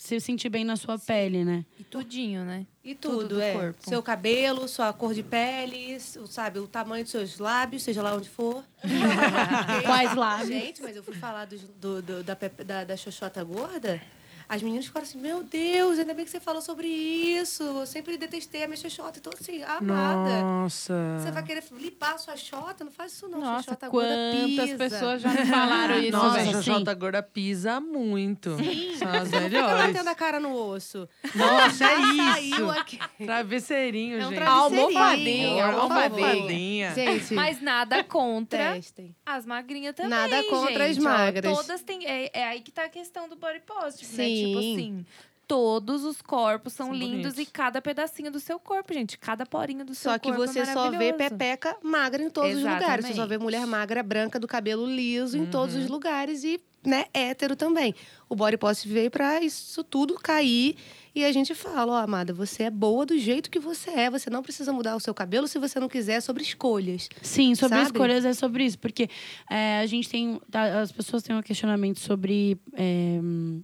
[0.00, 1.64] Se sentir bem na sua pele, né?
[1.76, 2.64] E tudinho, né?
[2.84, 3.52] E Tudo tudo, do é.
[3.52, 3.78] corpo.
[3.90, 8.28] Seu cabelo, sua cor de pele, sabe, o tamanho dos seus lábios, seja lá onde
[8.28, 8.62] for.
[9.84, 10.48] Quais lábios?
[10.48, 14.00] Gente, mas eu fui falar do, do- do- da, da, da xoxota gorda.
[14.48, 17.62] As meninas ficaram assim, meu Deus, ainda bem que você falou sobre isso.
[17.62, 19.18] Eu sempre detestei a minha xoxota.
[19.18, 20.40] Então, assim, amada.
[20.42, 20.94] Nossa.
[21.20, 22.82] Você vai querer limpar a sua xota?
[22.82, 23.40] Não faz isso não.
[23.40, 24.78] Nossa, xoxota gorda quantas pisa.
[24.78, 26.50] pessoas já me falaram isso, Nossa, velho.
[26.50, 26.62] a sim.
[26.62, 28.56] Xoxota gorda pisa muito.
[28.98, 29.86] São as Fica melhores.
[29.86, 31.06] batendo a cara no osso.
[31.34, 32.70] Nossa, é Saiu isso.
[32.70, 32.98] aqui.
[33.24, 34.42] Travesseirinho, É um gente.
[34.42, 35.80] Almofadinha, favor.
[35.92, 36.94] almofadinha.
[36.94, 39.14] Gente, Mas nada contra testem.
[39.26, 40.10] as magrinhas também.
[40.10, 41.10] Nada contra as gente, ó.
[41.10, 41.56] magras.
[41.56, 42.06] todas têm.
[42.06, 44.37] É, é aí que tá a questão do body positive, né?
[44.46, 45.06] Tipo assim.
[45.46, 47.38] Todos os corpos são, São lindos bonitos.
[47.38, 49.16] e cada pedacinho do seu corpo, gente.
[49.16, 50.46] Cada porinho do seu Só que corpo.
[50.46, 53.06] você é só vê pepeca magra em todos os lugares.
[53.06, 53.42] Você só vê Exatamente.
[53.42, 55.80] mulher magra, branca, do cabelo liso em todos Uhum.
[55.84, 56.44] os lugares.
[56.44, 57.94] E, né, hétero também.
[58.28, 60.76] O body positive veio pra isso tudo cair.
[61.18, 64.08] E a gente fala, ó, amada, você é boa do jeito que você é.
[64.08, 67.08] Você não precisa mudar o seu cabelo se você não quiser, é sobre escolhas.
[67.20, 67.86] Sim, sobre Sabe?
[67.90, 68.78] escolhas é sobre isso.
[68.78, 69.08] Porque
[69.50, 70.40] é, a gente tem.
[70.48, 73.18] tá, As pessoas têm um questionamento sobre é,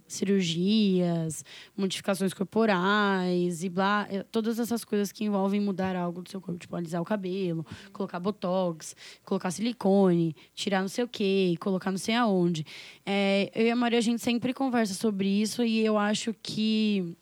[0.05, 1.45] cirurgias,
[1.77, 4.05] modificações corporais e blá.
[4.09, 6.59] é, Todas essas coisas que envolvem mudar algo do seu corpo.
[6.59, 11.97] Tipo, alisar o cabelo, colocar botox, colocar silicone, tirar não sei o quê, colocar não
[11.97, 12.65] sei aonde.
[13.05, 17.15] É, eu e a Maria, a gente sempre conversa sobre isso e eu acho que.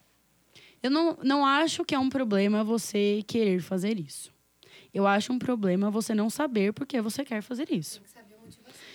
[0.83, 4.31] Eu não, não acho que é um problema você querer fazer isso.
[4.93, 7.99] Eu acho um problema você não saber por que você quer fazer isso.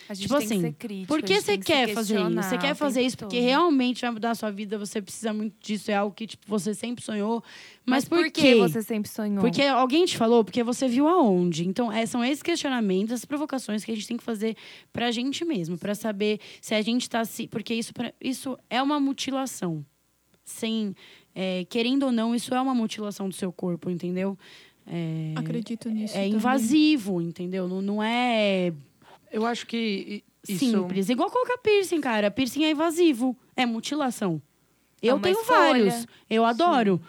[0.09, 2.19] A gente Tipo tem assim, que ser crítico, Por que você tem que quer fazer
[2.21, 2.43] isso?
[2.43, 3.45] Você quer fazer isso porque todo.
[3.45, 6.73] realmente vai mudar a sua vida, você precisa muito disso, é algo que tipo, você
[6.73, 7.43] sempre sonhou.
[7.85, 8.41] Mas, Mas por quê?
[8.41, 9.41] que você sempre sonhou?
[9.41, 11.67] Porque alguém te falou, porque você viu aonde.
[11.69, 14.57] Então, é, são esses questionamentos, essas provocações que a gente tem que fazer
[14.93, 17.47] pra gente mesmo, pra saber se a gente tá se.
[17.47, 19.85] Porque isso, pra- isso é uma mutilação.
[20.51, 20.95] Sem.
[21.35, 24.37] é, querendo ou não, isso é uma mutilação do seu corpo, entendeu?
[24.87, 26.15] É, Acredito nisso.
[26.17, 26.33] é também.
[26.35, 27.69] invasivo, entendeu?
[27.69, 28.73] Não, não é.
[29.31, 31.09] Eu acho que Isso- simples.
[31.11, 32.31] Igual colocar piercing, cara.
[32.31, 33.37] Piercing é invasivo.
[33.55, 34.41] É mutilação.
[35.03, 35.59] Eu uma tenho escolha.
[35.59, 36.07] vários.
[36.29, 37.01] Eu adoro.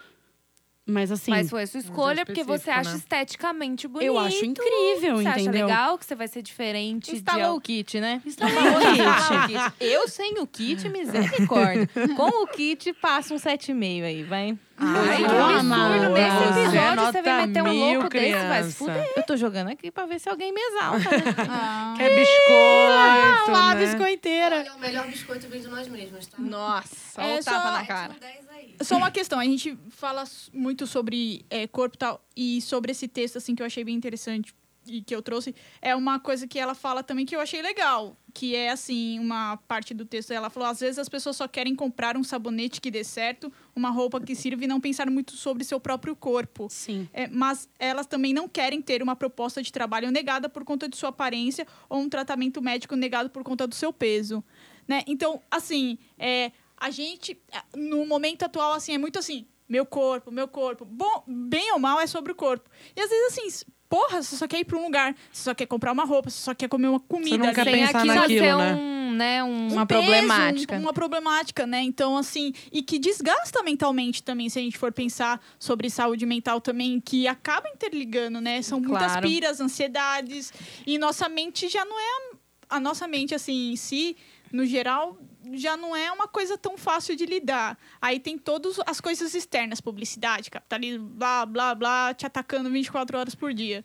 [0.86, 2.96] Mas assim, Mas foi a sua escolha porque você acha né?
[2.96, 4.08] esteticamente bonito.
[4.08, 5.66] eu acho incrível, Você acha entendeu?
[5.66, 8.20] legal que você vai ser diferente de Instalou o kit, né?
[8.26, 9.74] Instalou o kit.
[9.78, 11.88] Eu sem o kit, misericórdia.
[12.16, 14.58] Com o kit, passa um 7,5 aí, vai.
[14.78, 16.08] Ai, que absurdo.
[16.14, 18.72] Nesse Você é episódio você vai nota meter um mil, louco desse, vai se criança.
[18.72, 19.12] fuder.
[19.16, 21.34] Eu tô jogando aqui pra ver se alguém me exalta, né?
[21.50, 21.94] Ah.
[21.96, 23.84] Quer biscoito, lá, né?
[23.86, 24.56] biscoiteira.
[24.56, 26.36] Olha, o melhor biscoito vem de nós mesmos, tá?
[26.40, 28.14] Nossa, É olha o só- tapa na cara.
[28.18, 28.49] 10 aí.
[28.82, 33.06] Só uma questão, a gente fala muito sobre é, corpo e tal, e sobre esse
[33.06, 34.54] texto, assim, que eu achei bem interessante
[34.86, 38.16] e que eu trouxe, é uma coisa que ela fala também que eu achei legal,
[38.32, 41.74] que é, assim, uma parte do texto, ela falou, às vezes as pessoas só querem
[41.74, 45.64] comprar um sabonete que dê certo, uma roupa que sirva e não pensar muito sobre
[45.64, 46.66] seu próprio corpo.
[46.70, 47.08] Sim.
[47.12, 50.96] É, mas elas também não querem ter uma proposta de trabalho negada por conta de
[50.96, 54.42] sua aparência ou um tratamento médico negado por conta do seu peso,
[54.88, 55.02] né?
[55.06, 57.38] Então, assim, é, a gente,
[57.76, 60.84] no momento atual, assim, é muito assim, meu corpo, meu corpo.
[60.84, 62.68] Bom, bem ou mal é sobre o corpo.
[62.96, 65.66] E às vezes, assim, porra, você só quer ir pra um lugar, você só quer
[65.66, 67.38] comprar uma roupa, você só quer comer uma comida.
[67.38, 67.64] não quer.
[67.64, 68.74] Tem pensar aqui naquilo, ser né?
[68.74, 69.48] um, né, um...
[69.70, 70.74] Um Uma peso, problemática.
[70.76, 71.82] um- uma problemática, né?
[71.82, 76.60] Então, assim, e que desgasta mentalmente também, se a gente for pensar sobre saúde mental
[76.60, 78.62] também, que acaba interligando, né?
[78.62, 79.28] São muitas Claro.
[79.28, 80.52] piras, ansiedades,
[80.86, 82.02] e nossa mente já não é.
[82.68, 84.16] A, a nossa mente, assim, em si,
[84.52, 85.16] no geral,
[85.54, 87.78] já não é uma coisa tão fácil de lidar.
[88.00, 93.34] Aí tem todas as coisas externas, publicidade, capitalismo, blá, blá, blá, te atacando 24 horas
[93.34, 93.84] por dia.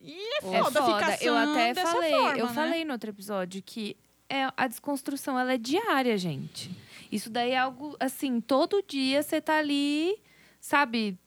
[0.00, 0.94] E é É foda, foda.
[1.00, 2.52] ficar Eu até falei, forma, eu né?
[2.54, 3.96] falei no outro episódio que
[4.28, 6.70] é, a desconstrução ela é diária, gente.
[7.10, 10.16] Isso daí é algo assim, todo dia você tá ali,
[10.60, 11.18] sabe,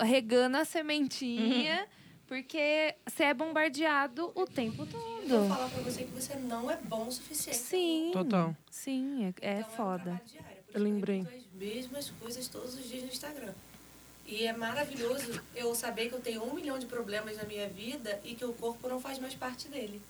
[0.00, 1.86] regando a sementinha, Uhum.
[2.28, 5.48] Porque você é bombardeado o tempo Eu vou todo.
[5.48, 7.58] falar pra você que você não é bom o suficiente.
[7.58, 8.10] Sim.
[8.12, 8.56] Total.
[8.70, 10.02] Sim, é, é Então, um foda.
[10.02, 11.20] trabalho diário, por Eu lembrei.
[11.20, 13.52] Eu as mesmas coisas todos os dias no Instagram.
[14.26, 18.20] E é maravilhoso eu saber que eu tenho um milhão de problemas na minha vida
[18.24, 20.02] e que o corpo não faz mais parte dele.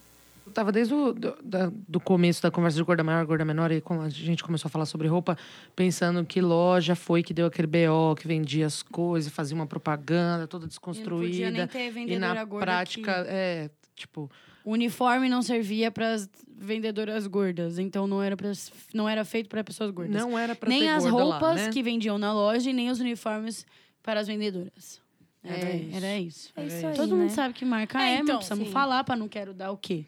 [0.46, 3.72] Eu tava desde o do, da- do começo da conversa de gorda maior, gorda menor,
[3.72, 5.36] e quando a gente começou a falar sobre roupa,
[5.74, 10.46] pensando que loja foi que deu aquele BO, que vendia as coisas, fazia uma propaganda
[10.46, 11.66] toda E não podia nem desconstruída.
[11.66, 14.30] ter E vendedora na gorda prática, que- é, tipo,
[14.64, 16.16] O uniforme não servia para
[16.56, 18.50] vendedoras gordas, então não era, pra,
[18.94, 20.14] não era feito para pessoas gordas.
[20.14, 21.70] não era pra nem ter as gorda roupas lá, né?
[21.72, 23.66] que vendiam na loja e nem os uniformes
[24.02, 25.00] para as vendedoras.
[25.42, 25.96] Era É, isso.
[25.96, 26.52] Era isso.
[26.56, 26.86] É isso isso.
[26.86, 27.22] aí, Todo né?
[27.22, 28.72] mundo sabe que marca É, é, então, mas precisamos sim.
[28.72, 30.04] falar para não quero dar o quê?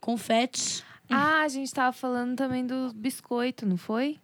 [0.00, 0.84] Confetes.
[1.08, 4.18] Ah, a gente tava falando também do biscoito, não foi?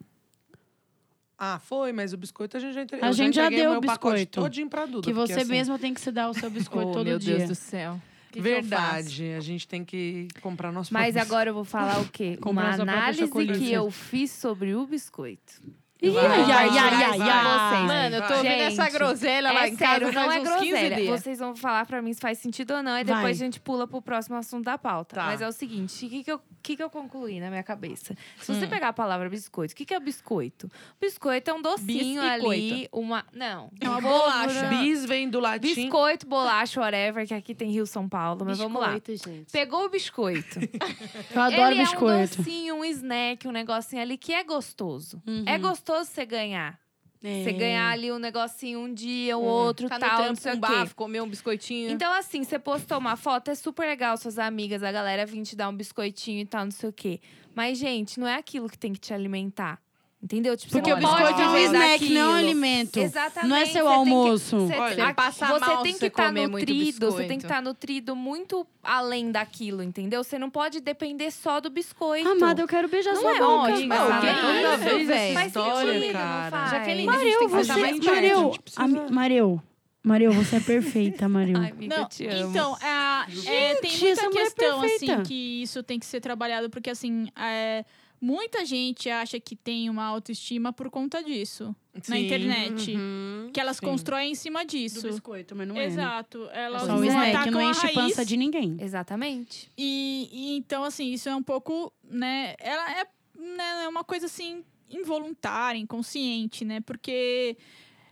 [1.37, 2.99] Ah, foi, mas o biscoito a gente já entre...
[2.99, 4.41] A gente já entreguei deu meu o pacote biscoito.
[4.41, 5.03] todinho pra Duda.
[5.03, 7.37] que você assim, mesmo tem que se dar o seu biscoito Oh, todo meu dia.
[7.37, 8.01] Deus do céu.
[8.31, 8.41] Que que?
[8.41, 12.39] Verdade, a gente tem que comprar nosso Mas agora eu vou falar o quê?
[12.43, 15.61] Uma análise que eu fiz sobre o biscoito.
[15.99, 17.83] Ih, Vai, ai, vai, ai, vai, ai, vai, ai.
[17.87, 18.37] Mano, eu tô Vai.
[18.37, 20.95] ouvindo essa groselha lá é em sério, casa não faz é uns 15 groselha.
[20.95, 21.21] dias.
[21.21, 23.15] Vocês vão falar pra mim se faz sentido ou não, e Vai.
[23.15, 25.15] depois a gente pula pro próximo assunto da pauta.
[25.15, 25.25] Tá.
[25.25, 28.15] Mas é o seguinte, o que, que, eu, que, que eu concluí na minha cabeça?
[28.39, 28.55] Se Hum.
[28.59, 30.69] você pegar a palavra biscoito, o que, que é biscoito?
[31.01, 32.41] Biscoito é um docinho ali,
[32.83, 32.89] Biscoito.
[32.99, 33.25] uma...
[33.33, 33.71] Não.
[33.81, 34.67] É uma um bolacha.
[34.67, 35.73] Bis vem do latim.
[35.73, 38.89] Biscoito, bolacha, whatever, que aqui tem Rio São Paulo, mas vamos lá.
[38.99, 39.51] Biscoito, gente.
[39.51, 40.59] Pegou o biscoito.
[41.33, 42.11] Eu adoro Ele biscoito.
[42.11, 45.19] é um docinho, um snack, um negocinho ali que é gostoso.
[45.25, 45.43] Uhum.
[45.47, 46.79] É gostoso você ganhar.
[47.19, 47.53] Você É.
[47.53, 50.57] ganhar ali um negocinho um dia, o outro, Tá no tal, não trampo sei com
[50.57, 50.67] o quê.
[50.67, 51.89] bafo, comer um biscoitinho.
[51.91, 55.55] Então, assim, você postou uma foto, é super legal, suas amigas, a galera vir te
[55.55, 57.19] dar um biscoitinho e tal, não sei o quê.
[57.55, 59.81] Mas, gente, não é aquilo que tem que te alimentar.
[60.21, 60.57] Entendeu?
[60.57, 62.31] Tipo, Porque você o não pode biscoito é um snack, não é um daquilo.
[62.33, 62.97] alimento.
[62.97, 63.49] Exatamente.
[63.49, 64.57] Não é seu você tem que- almoço.
[64.59, 69.83] você- a- tem que estar muito nutrido, você tem que estar nutrido muito além daquilo,
[69.83, 70.23] entendeu?
[70.23, 72.27] Você não pode depender só do biscoito.
[72.27, 73.53] Amada, eu quero beijar Não sua é boca.
[73.73, 75.19] ótimo, Não, que análise, toda vez velho.
[75.21, 76.51] essa Faz história, sentido, não cara.
[76.51, 76.71] faz?
[76.71, 77.81] Jaqueline, a gente Mareu, tem que você...
[77.81, 79.61] mais Mareu, gente Ami- Mareu,
[80.03, 81.57] Mareu, você é perfeita, Mareu.
[81.57, 82.49] Ai, amiga, Não, eu te amo.
[82.49, 86.69] então, é, é, tem Gente, muita é questão, assim, que isso tem que ser trabalhado,
[86.71, 87.85] porque, assim, é,
[88.19, 91.75] muita gente acha que tem uma autoestima por conta disso,
[92.07, 92.95] na Sim, internet.
[92.95, 93.85] uhum, Que elas sim.
[93.85, 95.07] constroem em cima Do disso.
[95.07, 95.79] biscoito, mas não é.
[95.79, 95.85] né?
[95.85, 96.47] Exato.
[96.51, 97.93] É Elas só um snack, não a enche raiz.
[97.95, 98.77] pança de ninguém.
[98.79, 99.71] Exatamente.
[99.77, 102.55] E, e então, assim, isso é um pouco, né?
[102.59, 103.05] Ela é,
[103.39, 106.79] né, é uma coisa assim involuntária, inconsciente, né?
[106.81, 107.57] Porque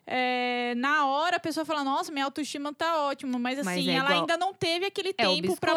[0.07, 3.93] é, na hora a pessoa fala, nossa, minha autoestima tá ótima, mas Mas assim, é
[3.95, 5.73] ela igual- ainda não teve aquele É tempo pra,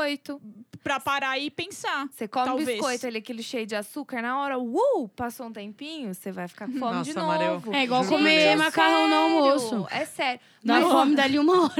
[0.82, 2.06] pra parar e pensar.
[2.10, 2.68] Você come Talvez.
[2.68, 6.66] biscoito ali, aquele cheio de açúcar, na hora, uh, passou um tempinho, você vai ficar
[6.66, 7.52] com fome de Nossa, Mareu.
[7.54, 7.74] novo.
[7.74, 8.56] É igual Juro comer Deus.
[8.64, 9.86] macarrão no almoço.
[9.90, 10.40] É sério.
[10.62, 11.74] Dá Mas- fome dali uma hora.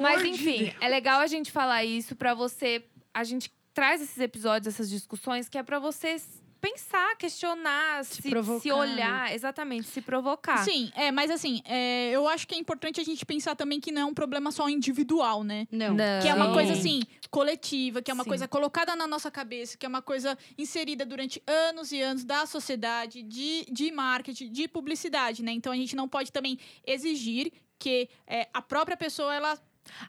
[0.00, 2.84] Mas enfim, é legal a gente falar isso pra você.
[3.14, 8.22] A gente traz esses episódios, essas discussões, que é pra você s- pensar, questionar, se,
[8.22, 10.64] se, provocar, olhar, exatamente, se provocar.
[10.64, 13.92] Sim, é, mas assim, é, eu acho que é importante a gente pensar também que
[13.92, 15.66] não é um problema só individual, né?
[15.70, 15.94] Não.
[15.94, 16.20] Não.
[16.22, 18.30] Que é uma coisa assim, coletiva, que é uma Sim.
[18.30, 22.46] coisa colocada na nossa cabeça, que é uma coisa inserida durante anos e anos da
[22.46, 25.52] sociedade, de, de marketing, de publicidade, né?
[25.52, 29.58] Então a gente não pode também exigir que é, a própria pessoa ela.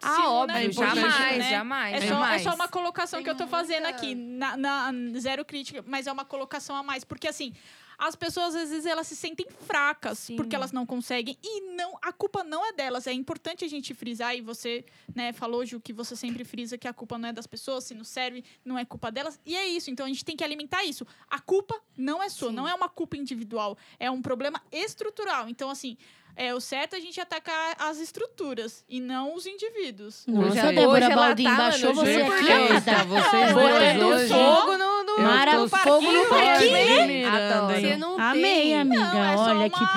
[0.01, 1.49] Ah, se una óbvio, a isso, jamais, né?
[1.49, 2.41] jamais, É só, é jamais.
[2.43, 4.15] só uma colocação Tem que eu tô fazendo muita- aqui.
[4.15, 7.03] Na, na- zero crítica, mas é uma colocação a mais.
[7.03, 7.53] Porque assim.
[7.99, 10.35] As pessoas, às vezes, elas se sentem fracas Sim.
[10.35, 11.35] porque elas não conseguem.
[11.43, 13.07] E não, a culpa não é delas.
[13.07, 14.85] É importante a gente frisar, e você
[15.15, 17.95] né, falou, Ju, que você sempre frisa que a culpa não é das pessoas, se
[17.95, 19.39] não serve, não é culpa delas.
[19.43, 19.89] E é isso.
[19.89, 21.07] Então a gente tem que alimentar isso.
[21.27, 22.55] A culpa não é sua, Sim.
[22.55, 23.75] não é uma culpa individual.
[23.99, 25.49] É um problema estrutural.
[25.49, 25.97] Então, assim,
[26.37, 30.23] é o certo é a gente atacar as estruturas e não os indivíduos.
[30.27, 32.51] Nossa, Hoje- Débora Baldin, tá, baixou mano, você aqui.
[32.51, 33.03] Eita.
[33.05, 34.33] vocês Botando dois hoje.
[34.33, 37.27] fogo no, no, Mara- fogo no parquinho?
[37.71, 38.79] Você não Amei, tem.
[38.79, 39.03] amiga.
[39.03, 39.87] Não, é só Olha uma- que É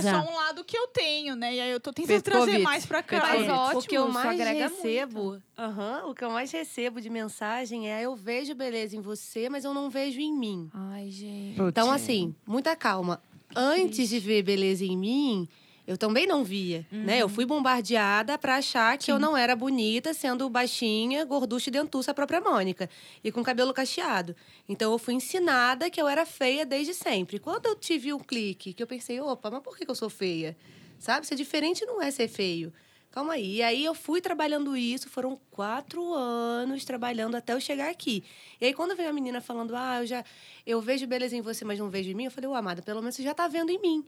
[0.00, 0.10] princesa.
[0.10, 1.54] só um lado que eu tenho, né?
[1.54, 3.20] E aí eu tô tentando trazer mais pra cá.
[3.20, 7.10] Mas ótimo, o que eu mais agrega recebo, aham, o que eu mais recebo de
[7.10, 10.70] mensagem é eu vejo beleza em você, mas eu não vejo em mim.
[10.72, 11.60] Ai, gente.
[11.60, 13.20] Então, assim, muita calma.
[13.54, 15.48] Antes de ver beleza em mim,
[15.86, 17.18] eu também não via, né?
[17.18, 22.10] Eu fui bombardeada pra achar que eu não era bonita, sendo baixinha, gorducha e dentuça
[22.10, 22.88] a própria Mônica.
[23.22, 24.34] E com cabelo cacheado.
[24.66, 27.38] Então, eu fui ensinada que eu era feia desde sempre.
[27.38, 30.08] Quando eu tive um clique, que eu pensei, opa, mas por que que eu sou
[30.08, 30.56] feia?
[30.98, 31.26] Sabe?
[31.26, 32.72] Ser diferente não é ser feio.
[33.10, 33.56] Calma aí.
[33.56, 38.24] E aí eu fui trabalhando isso, foram quatro anos trabalhando até eu chegar aqui.
[38.58, 40.24] E aí, quando veio a menina falando, ah, eu já
[40.66, 43.00] eu vejo beleza em você, mas não vejo em mim, eu falei, ô, amada, pelo
[43.00, 44.04] menos você já tá vendo em mim.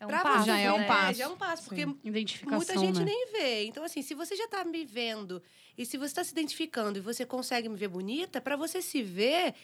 [0.00, 1.18] É um Pra passo, você já é um passo.
[1.18, 3.04] Já é um passo, porque Identificação, muita gente né?
[3.04, 3.64] nem vê.
[3.64, 5.42] Então, assim, se você já tá me vendo
[5.76, 9.02] e se você está se identificando e você consegue me ver bonita, para você se
[9.02, 9.54] ver,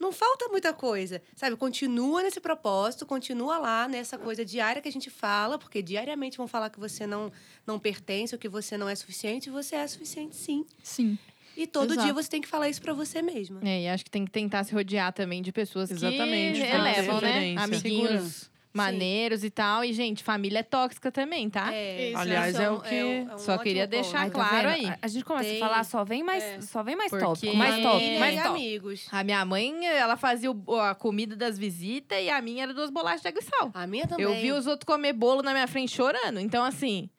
[0.00, 1.20] não falta muita coisa.
[1.36, 1.56] Sabe?
[1.56, 6.48] Continua nesse propósito, continua lá nessa coisa diária que a gente fala, porque diariamente vão
[6.48, 7.30] falar que você não,
[7.66, 10.64] não pertence ou que você não é suficiente, e você é suficiente sim.
[10.82, 11.18] Sim.
[11.54, 12.06] E todo Exato.
[12.06, 13.60] dia você tem que falar isso para você mesma.
[13.62, 17.20] É, e acho que tem que tentar se rodear também de pessoas Exatamente, que elevam,
[17.20, 17.54] né?
[17.58, 18.51] Amiguinhos Segurança.
[18.72, 19.84] Maneiros e tal.
[19.84, 21.72] E, gente, família é tóxica também, tá?
[21.72, 23.90] É, Aliás, é o isso que- um- um Só ótimo queria ponto.
[23.90, 24.86] deixar Ai, tá claro aí.
[24.86, 26.60] A- A gente começa Tem- a falar, só vem mais, é.
[26.60, 28.54] só vem mais Porque- tópico, mais É, tópico, mais tópico.
[28.54, 29.08] amigos.
[29.12, 32.90] A minha mãe, ela fazia o- a comida das visitas e a minha era duas
[32.90, 33.70] bolachas de água e sal.
[33.74, 34.24] A minha também.
[34.24, 36.38] Eu vi os outros comer bolo na minha frente chorando.
[36.40, 37.10] Então, assim,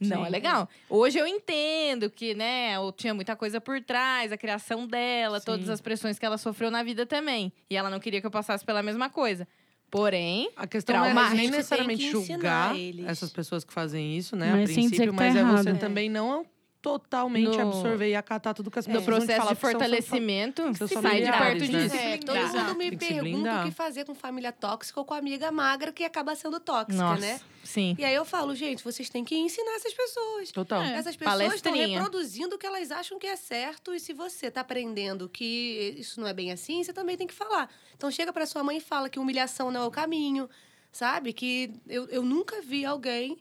[0.00, 0.26] não Sim.
[0.26, 0.68] é legal.
[0.90, 5.46] Hoje eu entendo que, né, eu tinha muita coisa por trás, a criação dela, Sim.
[5.46, 7.52] todas as pressões que ela sofreu na vida também.
[7.70, 9.46] E ela não queria que eu passasse pela mesma coisa.
[9.92, 11.36] Porém, A questão não é Traumático.
[11.36, 12.74] nem A gente necessariamente julgar
[13.06, 14.50] essas pessoas que fazem isso, né?
[14.52, 15.78] Mas a princípio, que tá mas é você errado.
[15.80, 16.46] também não
[16.82, 19.70] totalmente No- absorver e acatar tudo que as no pessoas te processo falar, de são
[19.70, 21.66] fortalecimento, seus sai de perto né?
[21.84, 21.96] disso.
[21.96, 22.58] É, todo Exato.
[22.58, 26.34] mundo me pergunta o que fazer com família tóxica ou com amiga magra que acaba
[26.34, 27.40] sendo tóxica, Nossa, né?
[27.62, 27.94] sim.
[27.98, 30.50] E aí eu falo, gente, vocês têm que ensinar essas pessoas.
[30.50, 30.82] Total.
[30.82, 30.96] É.
[30.96, 33.94] Essas pessoas estão reproduzindo o que elas acham que é certo.
[33.94, 37.34] E se você tá aprendendo que isso não é bem assim, você também tem que
[37.34, 37.70] falar.
[37.96, 40.50] Então chega pra sua mãe e fala que humilhação não é o caminho,
[40.90, 41.32] sabe?
[41.32, 43.38] Que eu, eu nunca vi alguém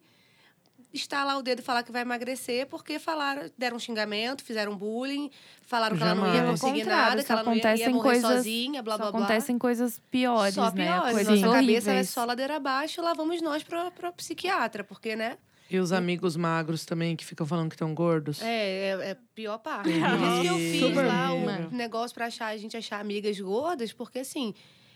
[0.93, 5.29] estalar o dedo e falar que vai emagrecer porque falaram, deram um xingamento, fizeram bullying,
[5.65, 6.59] falaram que ela não ia Jamais.
[6.61, 9.19] conseguir nada, que ela não ia, ia morrer coisas- sozinha, blá blá blá.
[9.21, 10.85] acontecem coisas piores, Só né?
[10.85, 11.13] piores.
[11.13, 11.83] Coisas Nossa horríveis.
[11.85, 15.37] cabeça é só ladeira abaixo, lá vamos nós pra, pra psiquiatra, porque, né?
[15.69, 18.41] E os amigos magros também que ficam falando que estão gordos.
[18.41, 19.83] É, é, é pior parte.
[19.89, 20.27] Por Terrível.
[20.33, 23.93] isso que eu fiz Super lá o negócio pra achar, a gente achar amigas gordas,
[23.93, 24.53] porque assim,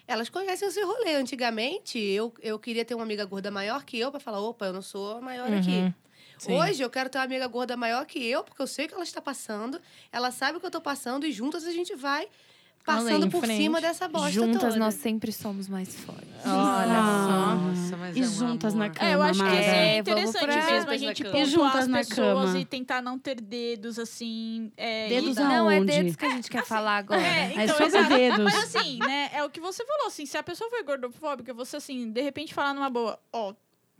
[0.07, 1.15] elas conhecem esse rolê.
[1.15, 4.73] Antigamente, eu, eu queria ter uma amiga gorda maior que eu pra falar, opa, eu
[4.73, 5.57] não sou a maior Uhum.
[5.59, 5.93] aqui.
[6.37, 6.53] Sim.
[6.53, 8.93] Hoje eu quero ter uma amiga gorda maior que eu, porque eu sei o que
[8.93, 12.27] ela está passando, ela sabe o que eu tô passando e juntas a gente vai
[12.85, 13.57] passando Além, por frente.
[13.63, 14.75] cima dessa bosta Juntas toda.
[14.77, 16.23] nós sempre somos mais fortes.
[16.45, 17.55] Olha Ah.
[17.55, 19.57] Nossa, mas E é um juntas na cama, É, eu acho que amada.
[19.59, 22.59] é É, interessante mesmo, a gente pontuar E juntas as na pessoas cama.
[22.59, 24.71] e tentar não ter dedos, assim...
[24.77, 25.53] É, Dedos e- aonde?
[25.55, 27.21] Não, é dedos que a gente quer falar agora.
[27.21, 28.15] É, É então, sobre exato.
[28.15, 28.43] dedos.
[28.53, 31.77] Mas assim, né, é o que você falou, assim, se a pessoa for gordofóbica, você,
[31.77, 33.53] assim, de repente falar numa boa, ó,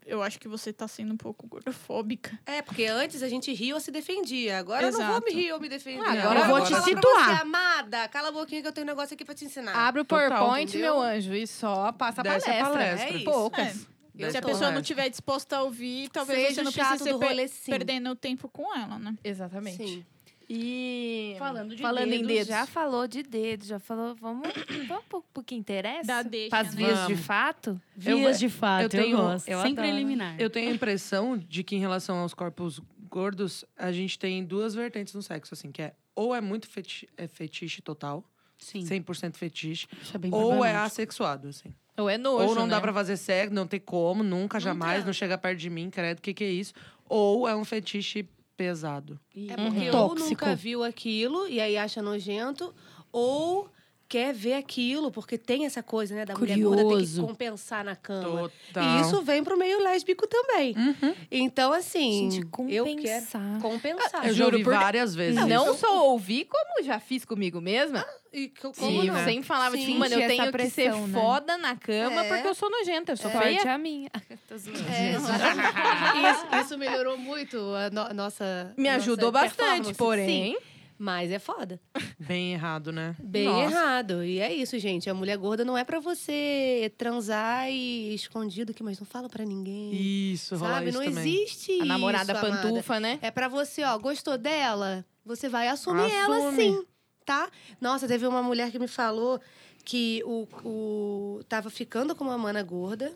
[0.05, 2.37] eu acho que você tá sendo um pouco gordofóbica.
[2.45, 4.59] É, porque antes a gente ria ou se defendia.
[4.59, 5.25] Agora eu não vou Exato.
[5.25, 6.05] me rir ou me defender.
[6.05, 7.35] Ah, agora eu vou te situar.
[7.35, 9.73] Você, amada, cala a boquinha que eu tenho um negócio aqui pra te ensinar.
[9.75, 10.93] Abre o Total, PowerPoint, entendeu?
[10.93, 12.71] meu anjo, e só passa a Desce a palestra.
[12.71, 13.09] palestra.
[13.17, 13.87] É É poucas.
[14.17, 17.11] Eu se a pessoa não estiver disposta a ouvir, talvez Seja você não precise ser
[17.11, 17.69] rolê, sim.
[17.71, 19.13] perdendo tempo com ela, né?
[19.21, 19.75] Exatamente.
[19.85, 20.05] Sim.
[20.49, 24.15] E Falando de falando em dedos, dedos, Já falou de dedos, já falou.
[24.15, 24.47] Vamos,
[24.87, 26.05] vamos pro, pro que interessa?
[26.07, 26.85] Dá deixa, Pras né?
[26.85, 27.25] vias de Vamos.
[27.25, 27.81] fato?
[28.05, 29.47] Eu- Vias de fato, eu, eu tenho- gosto.
[29.49, 29.97] eu Sempre adoro.
[29.97, 30.39] eliminar.
[30.39, 32.79] Eu tenho a impressão de que em relação aos corpos
[33.09, 37.07] gordos, a gente tem duas vertentes no sexo, assim, que é ou é muito feti
[37.17, 38.23] é fetiche total,
[38.57, 38.81] Sim.
[38.85, 41.73] 100% fetiche, é ou é assexuado, assim.
[41.97, 42.71] Ou é nojo, ou não né?
[42.71, 46.19] dá pra fazer sexo, não tem como, nunca, jamais, não chega perto de mim, credo,
[46.19, 46.73] o que que é isso?
[47.07, 49.19] Ou é um fetiche pesado.
[49.35, 50.29] É porque ou Tóxico.
[50.29, 52.73] nunca viu aquilo e aí acha nojento,
[53.11, 53.69] ou
[54.07, 57.25] quer ver aquilo, porque tem essa coisa, né, da mulher gorda ter que Curioso.
[57.25, 58.49] compensar na cama.
[58.67, 58.83] Total.
[58.83, 60.75] E isso vem pro meio lésbico também.
[60.77, 61.15] Uhum.
[61.31, 63.59] Então, assim, Gente, eu quero compensar.
[63.61, 64.27] compensar.
[64.27, 65.43] Eu já Juro por várias vezes.
[65.45, 65.79] Não isso.
[65.79, 68.05] só ouvi, como já fiz comigo mesma.
[68.31, 69.23] E que- como Sim, não?
[69.23, 69.97] sempre falava Sim.
[69.97, 71.19] mano, eu tenho que ser pressão, né?
[71.19, 72.27] foda na cama É.
[72.27, 73.73] porque eu sou nojenta, eu sou Sorte feia.
[73.73, 74.09] a minha.
[74.47, 74.79] Tô zoando.
[74.89, 78.73] É, isso, isso melhorou muito a no- nossa.
[78.77, 79.93] Me nossa ajudou bastante, performance.
[79.95, 80.27] porém.
[80.53, 80.57] Sim,
[80.97, 81.79] mas é foda.
[82.19, 83.15] Bem errado, né?
[83.19, 83.71] Bem Nossa.
[83.71, 84.23] errado.
[84.23, 85.09] E é isso, gente.
[85.09, 89.43] A mulher gorda não é pra você transar e escondido aqui, mas não fala pra
[89.45, 89.93] ninguém.
[89.93, 90.89] Isso, rola sabe?
[90.89, 91.23] isso não também.
[91.35, 92.61] existe A namorada isso, amada.
[92.63, 93.19] pantufa, né?
[93.21, 95.05] É pra você, ó, gostou dela?
[95.25, 96.55] Você vai assumir ela Assume.
[96.63, 96.85] sim,
[97.25, 97.49] tá?
[97.81, 99.39] Nossa, teve uma mulher que me falou
[99.83, 103.13] que o, o tava ficando com uma mana gorda.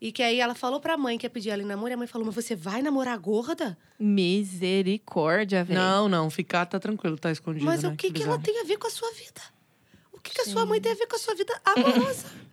[0.00, 1.90] E que aí ela falou pra mãe que ia pedir ela em namoro.
[1.90, 3.76] E a mãe falou, mas você vai namorar gorda?
[3.98, 5.78] Misericórdia, velho.
[5.78, 7.66] Não, não, ficar tá tranquilo, tá escondido.
[7.66, 7.90] Mas né?
[7.90, 8.42] o que, que ela bizarro.
[8.42, 9.42] tem a ver com a sua vida?
[10.12, 12.26] O que, que a sua mãe tem a ver com a sua vida amorosa?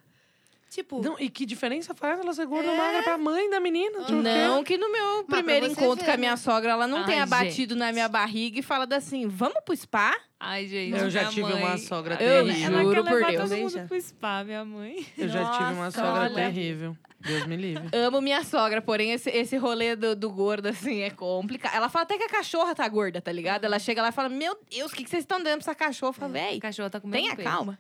[0.78, 4.00] tipo, Não, e que diferença faz ela ser gorda ou magra pra mãe da menina?
[4.02, 4.14] Tipo?
[4.22, 6.18] Não, que no meu primeiro encontro ver, com a né?
[6.18, 7.30] minha sogra, ela não Ai, tenha gente.
[7.30, 10.16] batido na minha barriga e falado assim: vamos pro spa?
[10.40, 10.96] Ai, gente.
[10.98, 11.64] Eu já tive mãe...
[11.64, 12.68] uma sogra Eu terrível.
[12.68, 13.50] Ela Juro quer por levar Deus.
[13.50, 15.06] todo mundo pro spa, minha mãe.
[15.18, 16.36] Eu já tive uma Nossa, sogra olha.
[16.36, 16.98] terrível.
[17.20, 17.90] Deus me livre.
[17.98, 21.74] Amo minha sogra, porém esse, esse rolê do, do gordo, assim, é complicado.
[21.76, 23.66] Ela fala até que a cachorra tá gorda, tá ligado?
[23.66, 25.76] Ela chega lá e fala: Meu Deus, o que, que vocês estão dando pra essa
[25.76, 26.10] cachorra?
[26.12, 27.50] Eu falo, A véi, cachorra tá comendo tenha peito.
[27.50, 27.80] calma.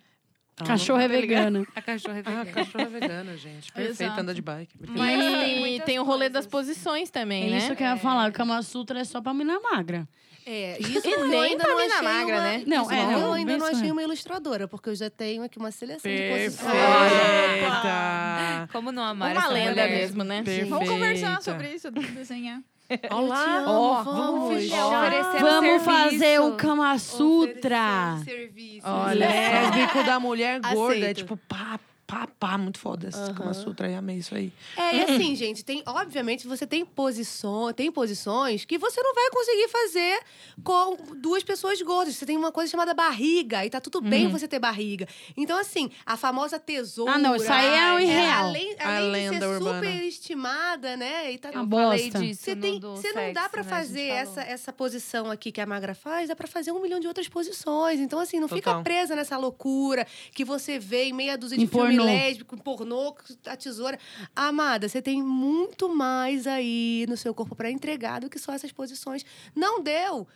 [0.65, 1.67] Cachorro é vegano.
[1.75, 2.45] A cachorra é Ah, vegana.
[2.51, 3.71] cachorra é vegana, gente.
[3.71, 4.77] Perfeito, anda de bike.
[4.77, 4.97] perfeito.
[4.99, 7.57] Mas tem tem, o rolê das posições também, É né?
[7.59, 8.29] isso que eu ia falar.
[8.29, 10.07] O Kama Sutra é só pra mina magra.
[10.45, 12.41] é, isso E eu nem ainda pra não mina achei magra, uma...
[12.41, 12.63] né?
[12.65, 13.91] Não, isso é, eu não, ainda bem não achei é.
[13.91, 16.73] uma ilustradora, porque eu já tenho aqui uma seleção de posições.
[16.73, 18.69] Perfeita!
[18.71, 19.89] Como não amar Uma essa lenda mulher?
[19.89, 20.41] mesmo, né?
[20.43, 20.69] Perfeita.
[20.69, 22.61] Vamos conversar sobre isso, desenhar.
[23.11, 23.63] Olá!
[23.67, 24.85] Ó, vamos fechar.
[24.85, 28.15] Oferecendo Vamos fazer o Kama Sutra.
[28.15, 28.87] Oferecendo serviço.
[28.87, 30.95] Olha, lésbico da mulher gorda.
[30.95, 31.17] É Aceito.
[31.17, 33.09] tipo, pá, pá, pá, muito foda.
[33.09, 34.51] Esse Kama Sutra, eu amei isso aí.
[34.77, 39.29] É, e assim, gente, tem, obviamente, você tem posições, tem posições que você não vai
[39.29, 40.19] conseguir fazer
[40.63, 42.15] com duas pessoas gordas.
[42.15, 45.07] Você tem uma coisa chamada barriga, e tá tudo bem você ter barriga.
[45.35, 47.13] Então, assim, a famosa tesoura.
[47.13, 48.45] Ah, não, isso aí é o irreal.
[48.45, 49.75] além, A além de ser urbana.
[49.87, 51.31] super estimada, né?
[51.33, 52.19] E tá Eu Uma falei bosta.
[52.25, 53.67] disso Você, tem, você não dá sexo, pra né?
[53.67, 56.99] A fazer essa, essa posição aqui que a Magra faz, dá pra fazer um milhão
[56.99, 57.99] de outras posições.
[57.99, 58.83] Então, assim, não fica Total.
[58.83, 62.11] presa nessa loucura que você vê em meia dúzia de filme pornô.
[62.13, 63.97] lésbico, pornô, a tesoura.
[64.35, 68.71] Amada, você tem muito mais aí no seu corpo pra entregar do que só essas
[68.71, 69.25] posições.
[69.55, 70.27] Não deu?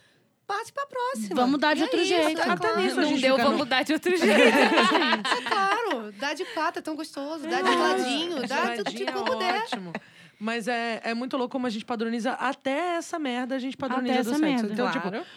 [0.47, 1.36] Passe pra próxima.
[1.36, 2.41] Vamos dar de é outro isso, jeito.
[2.41, 2.82] é Até claro.
[2.82, 4.34] nisso a Não deu, vamos mudar de outro jeito.
[5.38, 6.12] É claro.
[6.14, 7.47] Dá de quatro, é tão gostoso.
[7.47, 9.62] Dá de ladinho, dá de é como der.
[9.64, 9.93] ótimo.
[10.39, 14.14] Mas é, é muito louco como a gente padroniza até essa merda, a gente padroniza
[14.16, 14.41] Até do essa sexo.
[14.64, 14.74] merda.
[14.74, 15.20] Então, Claro.
[15.20, 15.28] tipo,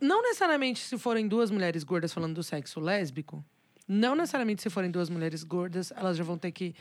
[0.00, 3.44] não necessariamente se forem duas mulheres gordas falando do sexo lésbico,
[3.88, 6.74] não necessariamente se forem duas mulheres gordas, elas já vão ter que.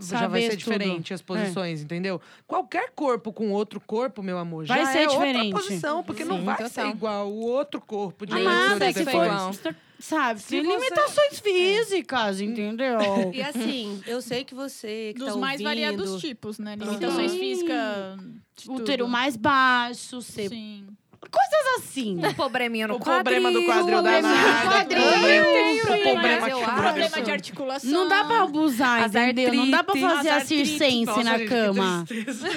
[0.00, 0.72] Já vai ser tudo.
[0.72, 0.78] É.
[0.78, 2.18] diferente as posições, entendeu?
[2.46, 5.46] Qualquer corpo com outro corpo, meu amor, já Vai ser é diferente.
[5.52, 6.70] outra posição, porque não Sim, vai total.
[6.70, 9.56] ser igual o outro corpo de Amada, outro se depois.
[9.58, 12.96] for, sabe, Se tem você- limitações físicas, entendeu?
[13.34, 16.74] E assim, eu sei que você que Dos tá mais ouvindo, variados tipos, né?
[16.76, 18.18] Limitações físicas.
[18.66, 19.08] Útero tudo.
[19.12, 20.48] mais baixo, ser...
[20.48, 20.86] Sim.
[21.30, 22.18] Coisas assim.
[22.24, 23.42] Um probleminha no O quadril.
[23.42, 24.70] problema do quadril da problema do Nada.
[24.70, 25.02] quadril.
[25.02, 27.90] O problema eu Problema de articulação.
[27.90, 29.54] Não dá pra abusar, As entendeu?
[29.54, 32.04] Não dá pra fazer as a circense Nossa, na gente, cama.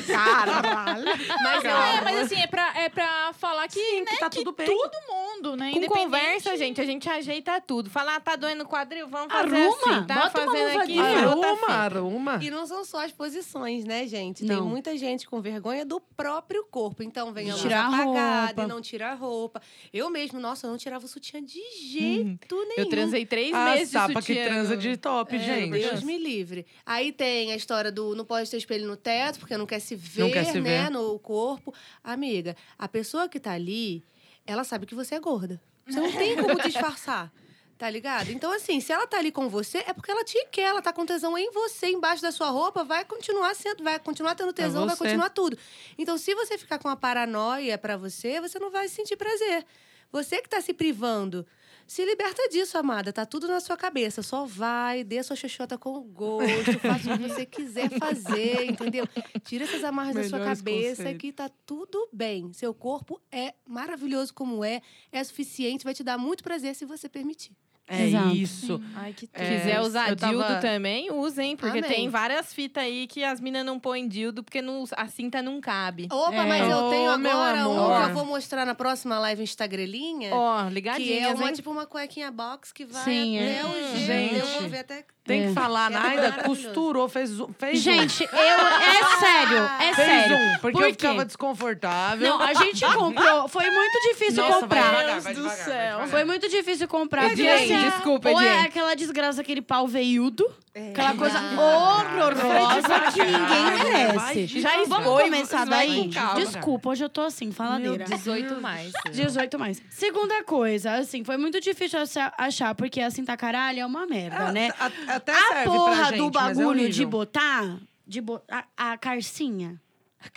[0.08, 1.06] Caralho.
[1.42, 4.38] Mas, é, mas assim, é pra, é pra falar que, Sim, né, que tá que
[4.40, 4.66] tudo bem.
[4.68, 5.72] todo mundo, né?
[5.72, 7.90] Com conversa, gente, a gente ajeita tudo.
[7.90, 10.06] Falar, ah, tá doendo o quadril, vamos fazer Arruma, assim.
[10.06, 12.40] Tá bota uma fazendo aqui, fruta Arruma, arruma.
[12.42, 14.44] E não são só as posições, né, gente?
[14.44, 14.56] Não.
[14.56, 17.04] Tem muita gente com vergonha do próprio corpo.
[17.04, 18.74] Então vem a luz Tirar a apagada roupa.
[18.74, 19.62] não tira a roupa.
[19.92, 21.60] Eu mesmo, nossa, eu não tirava o sutiã de
[21.92, 22.74] jeito nenhum.
[22.78, 25.72] Eu transei três A meses de sapa que transa de top, É, gente.
[25.72, 26.66] Deus me livre.
[26.86, 29.96] Aí tem a história do não pode ter espelho no teto, porque não quer se
[29.96, 30.92] ver, Não quer se né, ver.
[30.92, 31.74] no corpo.
[32.04, 34.04] Amiga, a pessoa que tá ali,
[34.46, 35.62] ela sabe que você é gorda.
[35.88, 37.32] Você não tem como disfarçar.
[37.80, 38.30] Tá ligado?
[38.30, 40.92] Então, assim, se ela tá ali com você, é porque ela te quer, ela tá
[40.92, 44.86] com tesão em você, embaixo da sua roupa, vai continuar sendo, vai continuar tendo tesão,
[44.86, 45.06] vai você.
[45.06, 45.58] continuar tudo.
[45.98, 49.66] Então, se você ficar com a paranoia pra você, você não vai sentir prazer.
[50.12, 51.48] Você que tá se privando.
[51.88, 53.14] Se liberta disso, amada.
[53.14, 54.22] Tá tudo na sua cabeça.
[54.22, 59.08] Só vai, dê a sua xoxota com gosto, faça o que você quiser fazer, entendeu?
[59.46, 62.52] Tira essas amarras da sua Melhores cabeça que tá tudo bem.
[62.52, 64.82] Seu corpo é maravilhoso como é,
[65.14, 67.56] é suficiente, vai te dar muito prazer se você permitir.
[67.92, 68.36] É Exato.
[68.36, 68.82] isso.
[68.96, 71.58] Ai, que É, quiser usar tava- dildo também, usem.
[71.58, 71.90] Porque Amém.
[71.92, 75.60] tem várias fitas aí que as minas não põem dildo porque não, a cinta não
[75.60, 76.08] cabe.
[76.12, 76.46] Opa, É.
[76.46, 80.36] mas eu tenho meu agora um que eu vou mostrar na próxima live Instagrelinha.
[80.36, 81.54] Ó, que ligadinhas, é uma, hein?
[81.54, 83.66] tipo uma cuequinha box que vai Sim, até é.
[83.66, 84.06] o G.
[84.06, 84.36] Gente.
[84.36, 85.06] Eu vou ver até.
[85.30, 85.48] Tem É.
[85.50, 86.64] que falar, É Naida maravilhoso.
[86.64, 87.82] costurou, fez, um- fez um.
[87.82, 88.40] Gente, eu.
[88.40, 90.36] É sério, é Fez sério.
[90.38, 92.28] um, porque Por eu ficava desconfortável.
[92.30, 93.48] Não, a gente comprou.
[93.48, 94.82] Foi muito difícil Nossa, vai comprar.
[94.90, 95.86] devagar, vai Deus do devagar, vai céu.
[95.92, 96.08] devagar.
[96.08, 97.32] Foi muito difícil comprar.
[97.32, 98.68] Ediane, porque, assim, desculpa, Ou é Ediane.
[98.68, 100.50] aquela desgraça, aquele pau veiudo.
[100.92, 101.60] Aquela coisa Ah.
[101.60, 104.48] horrorosa que ninguém merece.
[104.62, 106.10] Já Vamos expõe, começar daí?
[106.36, 108.06] Desculpa, hoje eu tô assim, faladeira.
[108.06, 108.92] 18 mais.
[109.12, 109.82] 18 mais.
[109.90, 112.00] Segunda coisa, assim, foi muito difícil
[112.38, 114.72] achar- porque assim, tá caralho, é uma merda, né?
[114.80, 117.78] A- a- até A serve pra porra gente, do é bagulho de botar,
[118.08, 119.80] de bo a, a carcinha.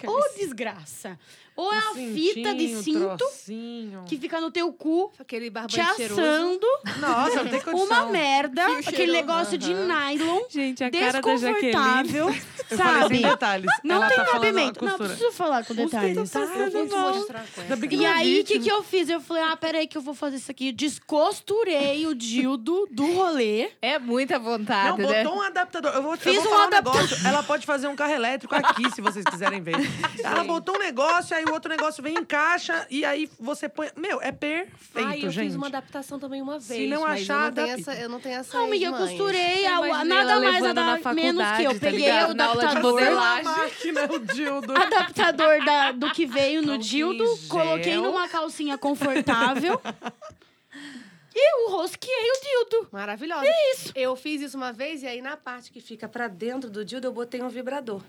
[0.07, 1.19] Ô, desgraça.
[1.57, 4.05] Ou é a fita de cinto trocinho.
[4.07, 6.67] que fica no teu cu, Aquele te assando,
[6.99, 7.87] Nossa, não tem condição.
[7.87, 11.73] uma merda, Fio aquele negócio de nylon, Gente, a cara da Jaqueline.
[12.73, 13.19] Eu sabe?
[13.19, 13.71] sem detalhes.
[13.85, 14.85] Não Ela tem tá cabimento.
[14.85, 16.31] Não, preciso falar com detalhes.
[16.31, 16.47] tá tá?
[16.47, 17.45] passando Vou mostrar
[17.91, 19.09] E não é aí, o que, que eu fiz?
[19.09, 20.73] Eu falei, ah, peraí que eu vou fazer isso aqui.
[20.73, 23.71] Descosturei o dildo do rolê.
[23.81, 25.25] É muita Não, vontade, né?
[25.25, 25.93] botou um adaptador.
[25.93, 27.27] Eu vou, Fiz eu vou um falar um negócio.
[27.27, 29.77] Ela pode fazer um carro elétrico aqui, se vocês quiserem ver.
[30.23, 33.89] Ela botou um negócio, aí o outro negócio vem em caixa, e aí você põe...
[33.97, 35.47] Meu, é perfeito, Ai, eu gente.
[35.47, 36.91] fiz uma adaptação também uma Se vez.
[36.91, 38.57] não mas achar, eu não, essa, eu não tenho essa.
[38.59, 41.73] Não, amiga, eu costurei a- imaginei nada mais, nada na menos que eu.
[41.75, 43.47] tá Peguei o Na aula de adaptador, modelagem.
[43.53, 44.77] A máquina, o dildo.
[44.77, 49.81] adaptador da- do que veio no dildo, coloquei numa calcinha confortável
[51.35, 52.89] e o rosqueei o dildo.
[52.93, 53.47] Maravilhosa.
[53.47, 53.93] É isso.
[53.95, 57.07] Eu fiz isso uma vez e aí na parte que fica pra dentro do dildo
[57.07, 58.03] eu botei um vibrador.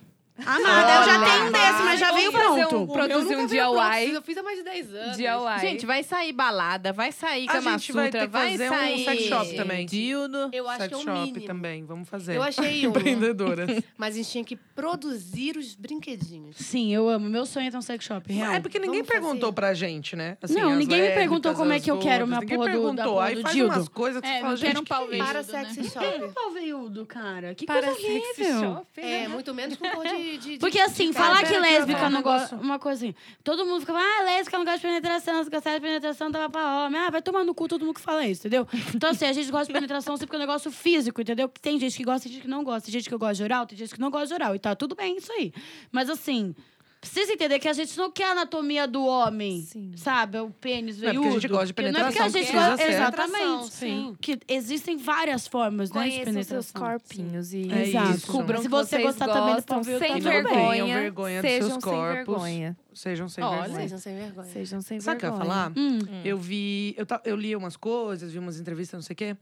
[0.46, 2.78] Amada, eu já tenho um desse, mas já Vamos veio fazer pronto.
[2.78, 4.14] um- Produzir um DIY.
[4.16, 5.16] Eu fiz há mais de 10 anos.
[5.18, 5.60] DIY.
[5.62, 8.66] Gente, vai sair balada, vai sair A Kama gente vai Sutra, ter que vai fazer
[8.66, 9.86] um sair sex shop também.
[9.86, 10.50] dildo.
[10.52, 11.46] Eu acho Sex que é um shop mínimo.
[11.46, 12.36] também, vamos fazer.
[12.38, 13.84] Eu achei um, Empreendedoras.
[13.96, 16.56] mas a gente tinha que produzir os brinquedinhos.
[16.58, 17.30] Sim, eu amo.
[17.30, 18.54] Meu sonho é ter um sex shop, real.
[18.54, 19.54] É porque ninguém Vamos perguntou fazer.
[19.54, 20.38] pra gente, né?
[20.42, 22.58] Assim, Não, as ninguém me perguntou lésbicas, como é as que eu quero minha ninguém
[22.58, 23.14] porra do- da perguntou.
[23.14, 23.76] porra Aí do faz dildo.
[23.76, 25.44] umas coisas que É, você fala, não quero gente, um pau que veiudo, Para né?
[25.74, 26.34] sexy shop.
[26.34, 27.54] Pau veiudo, cara.
[27.56, 28.62] Que Para coisa sexy horrível.
[28.76, 28.88] shop.
[28.98, 30.23] É, muito menos com cor de.
[30.24, 32.40] De- de- Porque assim, de falar que que lésbica não um gosta.
[32.56, 32.58] negócio.
[32.66, 33.16] Uma coisa assim.
[33.44, 36.86] Todo mundo fica, ah, lésbica não gosta de penetração, se gostar de penetração, tava pra
[36.86, 37.00] homem.
[37.02, 38.68] Ah, vai tomar no cu todo mundo que fala isso, entendeu?
[38.96, 41.48] Então, assim, a gente gosta de penetração sempre porque é um negócio físico, entendeu?
[41.50, 42.84] Que tem gente que gosta e gente que não gosta.
[42.86, 44.56] Tem gente que gosta de oral, tem gente que não gosta de oral.
[44.56, 45.54] E tá tudo bem isso aí.
[45.92, 46.56] Mas assim.
[47.04, 49.92] Precisa entender que a gente não quer a anatomia do homem, Sim.
[49.98, 50.38] sabe?
[50.40, 51.24] O pênis Não é veiudo.
[51.26, 52.92] porque a gente gosta de Que Não é porque a penetração, gente gosta...
[52.92, 53.74] Exatamente.
[53.74, 54.16] Sim.
[54.22, 56.62] Que existem várias formas, né, de penetração.
[56.62, 58.12] seus corpinhos e É Exato.
[58.14, 60.22] descubram Se você vocês gostar também do veiudo, sem tá bem.
[60.22, 62.16] vergonha, Tenham vergonha dos sejam seus sem corpos.
[62.16, 62.78] vergonha.
[62.94, 63.82] Sejam sem Olha, vergonha.
[63.82, 64.48] Sejam sem vergonha.
[64.48, 65.72] Sejam sem Sabe o que eu ia falar?
[65.76, 66.96] Hum, Eu vi.
[66.98, 69.38] Eu, eu li umas coisas, vi umas entrevistas, não sei o quê.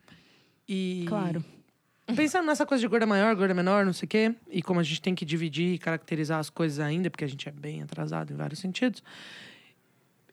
[0.68, 1.06] E.
[1.08, 1.44] claro.
[2.16, 4.84] Pensando nessa coisa de gorda maior, gorda menor, não sei o quê, e como a
[4.84, 8.32] gente tem que dividir e caracterizar as coisas ainda, porque a gente é bem atrasado
[8.32, 9.04] em vários sentidos.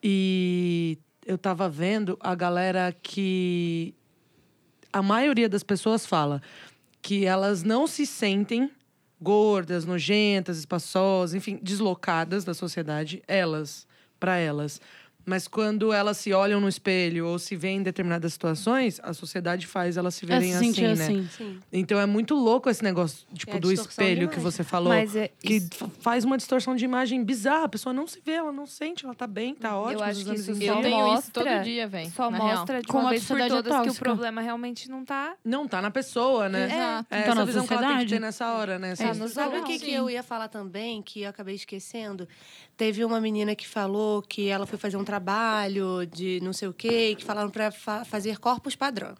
[0.02, 3.94] E eu tava vendo a galera que.
[4.90, 6.40] A maioria das pessoas fala
[7.02, 8.70] que elas não se sentem
[9.20, 13.86] gordas, nojentas, espaçosas, enfim, deslocadas da sociedade, elas,
[14.18, 14.80] para elas.
[15.28, 19.66] Mas quando elas se olham no espelho ou se veem em determinadas situações, a sociedade
[19.66, 20.92] faz elas se É verem se assim, né?
[20.92, 21.28] assim.
[21.36, 21.60] Sim.
[21.72, 24.88] Então é muito louco esse negócio, tipo, É do espelho que você falou.
[24.92, 27.64] Mas é, Que isso- fa- faz uma distorção de imagem bizarra.
[27.64, 30.06] A pessoa não se vê, ela não sente, ela tá bem, tá ótima.
[30.06, 30.82] acho os que isso Eu só dia.
[30.82, 32.10] tenho isso mostra- todo dia, velho.
[32.10, 32.42] só real.
[32.42, 34.04] mostra de Como uma a vez por sociedade é todas que o tóxica.
[34.04, 35.34] problema realmente não tá.
[35.44, 36.64] Não tá na pessoa, né?
[36.64, 37.06] Exato.
[37.10, 38.14] É Tá essa na visão que ela tem que sociedade.
[38.14, 38.96] ter nessa hora, né?
[38.96, 39.94] Tá Essa- no Sabe o que, que sim.
[39.94, 42.26] eu ia falar também, que eu acabei esquecendo?
[42.78, 45.17] Teve uma menina que falou que ela foi fazer um trabalho
[46.10, 49.14] de não sei o quê, que falaram pra fa fazer corpos padrão.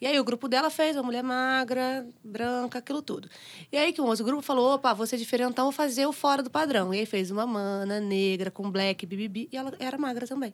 [0.00, 3.28] E aí o grupo dela fez uma mulher magra, branca, aquilo tudo.
[3.70, 6.42] E aí que um outro grupo falou, opa, você é diferentão, vou fazer o fora
[6.42, 6.92] do padrão.
[6.92, 10.52] E aí fez uma mana negra com black, bibibi, e ela era magra também.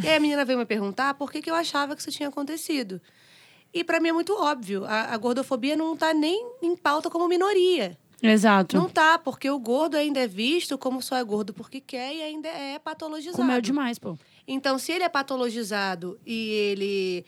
[0.00, 2.28] E aí a menina veio me perguntar por que, que eu achava que isso tinha
[2.28, 3.00] acontecido.
[3.74, 7.26] E pra mim é muito óbvio, a, a gordofobia não tá nem em pauta como
[7.26, 7.98] minoria.
[8.22, 8.76] Exato.
[8.76, 12.22] Não tá, porque o gordo ainda é visto como só é gordo porque quer e
[12.22, 13.36] ainda é patologizado.
[13.36, 14.16] Comeu demais, pô.
[14.48, 17.26] Então, se ele é patologizado e ele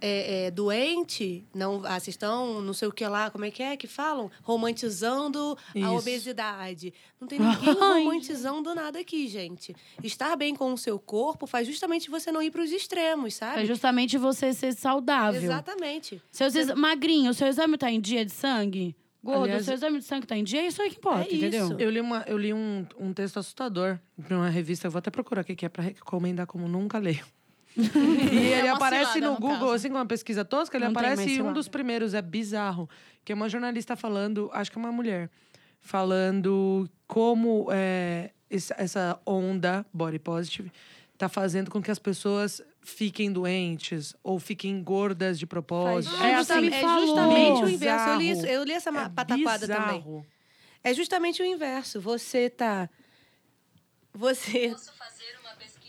[0.00, 3.62] é, é, doente, não, ah, vocês estão, não sei o que lá, como é que
[3.62, 4.30] é que falam?
[4.42, 5.88] Romantizando a Isso.
[5.94, 6.94] obesidade.
[7.20, 9.74] Não tem ninguém romantizando nada aqui, gente.
[10.02, 13.38] Estar bem com o seu corpo faz justamente você não ir para os extremos, É
[13.38, 13.66] sabe?
[13.66, 15.40] justamente você ser saudável.
[15.42, 16.20] Exatamente.
[16.30, 18.96] Seus exa- Magrinho, o seu exame tá em dia de sangue?
[19.22, 20.62] Gordo, Aliás, o seu exame de sangue tá em dia?
[20.62, 21.64] É isso aí que importa, É entendeu?
[21.66, 21.76] isso.
[21.78, 25.10] Eu li, uma, eu li um, um texto assustador de uma revista, eu vou até
[25.10, 27.24] procurar aqui, que é pra recomendar como nunca leio.
[27.76, 29.72] e ele uma aparece cilada, no no Google, caso.
[29.72, 32.88] assim, com uma pesquisa tosca, ele Não aparece em um dos primeiros, é bizarro.
[33.24, 35.30] Que é uma jornalista falando, acho que é uma mulher,
[35.80, 40.70] falando como é, essa onda body positive
[41.16, 46.14] tá fazendo com que as pessoas fiquem doentes ou fiquem gordas de propósito.
[46.20, 48.08] Ah, é você assim, é justamente o inverso.
[48.10, 50.00] Eu li, isso- eu li essa ma- pataquada também.
[50.00, 50.26] bizarro.
[50.84, 52.00] É justamente o inverso.
[52.00, 52.88] Você tá.
[54.12, 54.66] Você.
[54.66, 54.74] É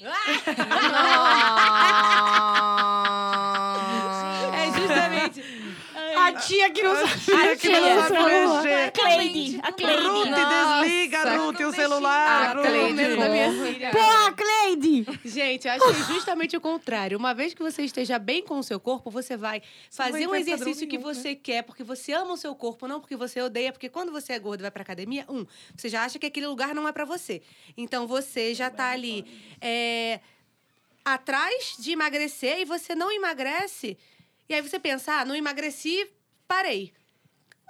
[6.24, 8.92] A tia que não sabia A tia que não sabe mexer.
[8.92, 10.04] Cleide, a Cleide.
[10.04, 10.30] Ruth,
[10.84, 12.58] desliga, Ruth, o celular.
[12.58, 13.92] A Cleide com- minha filha.
[13.92, 15.06] Porra, Cleide!
[15.26, 17.18] Gente, eu acho que é justamente o contrário.
[17.18, 19.62] Uma vez que você esteja bem com o seu corpo, você vai
[19.92, 21.04] fazer um exercício que né?
[21.04, 23.72] você quer, porque você ama o seu corpo, não porque você odeia.
[23.72, 25.46] Porque quando você é gordo e vai pra academia, um,
[25.76, 27.42] você já acha que aquele lugar não é pra você.
[27.78, 29.26] Então você já tá ali
[29.62, 30.20] é,
[31.04, 33.98] atrás de emagrecer e você não emagrece.
[34.50, 36.10] E aí você pensa, ah, não emagreci,
[36.48, 36.94] parei.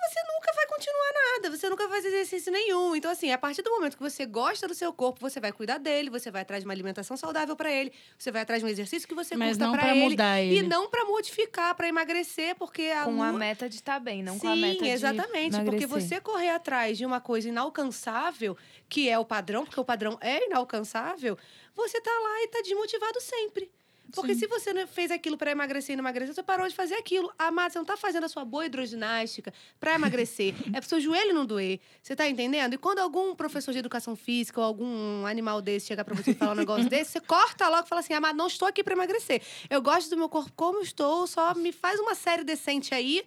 [0.06, 2.94] Você nunca vai continuar nada, você nunca vai fazer exercício nenhum.
[2.94, 5.78] Então, assim, a partir do momento que você gosta do seu corpo, você vai cuidar
[5.78, 8.70] dele, você vai atrás de uma alimentação saudável pra ele, você vai atrás de um
[8.70, 10.10] exercício que você Mas curta não pra pra ele.
[10.10, 10.68] mudar E ele.
[10.68, 14.34] não pra modificar, pra emagrecer, porque a Com a lu- meta de estar bem, não
[14.34, 15.64] Sim, com a meta de exatamente.
[15.64, 18.58] Porque você correr atrás de uma coisa inalcançável,
[18.90, 21.38] que é o padrão, porque o padrão é inalcançável,
[21.74, 23.72] você tá lá e tá desmotivado sempre.
[24.12, 26.96] Porque se você não fez aquilo pra emagrecer e não emagrecer, você parou de fazer
[26.96, 27.32] aquilo.
[27.38, 30.54] Amado, você não tá fazendo a sua boa hidroginástica pra emagrecer.
[30.74, 31.80] é pro seu joelho não doer.
[32.02, 32.74] Você tá entendendo?
[32.74, 36.36] E quando algum professor de educação física ou algum animal desse chegar pra você e
[36.36, 38.94] falar um negócio desse, você corta logo e fala assim: Amado, não estou aqui pra
[38.94, 39.42] emagrecer.
[39.70, 43.24] Eu gosto do meu corpo como estou, só me faz uma série decente aí.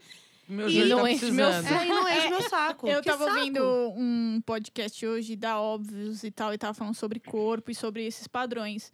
[0.49, 1.81] Meu E joelho não tá enche meu precisando.
[1.81, 2.87] É, e não enche meu saco.
[2.87, 3.37] Eu Que tava saco.
[3.37, 3.65] ouvindo
[3.97, 8.29] um podcast hoje da Óbvios e tal, e tava falando sobre corpo e sobre esses
[8.29, 8.93] padrões.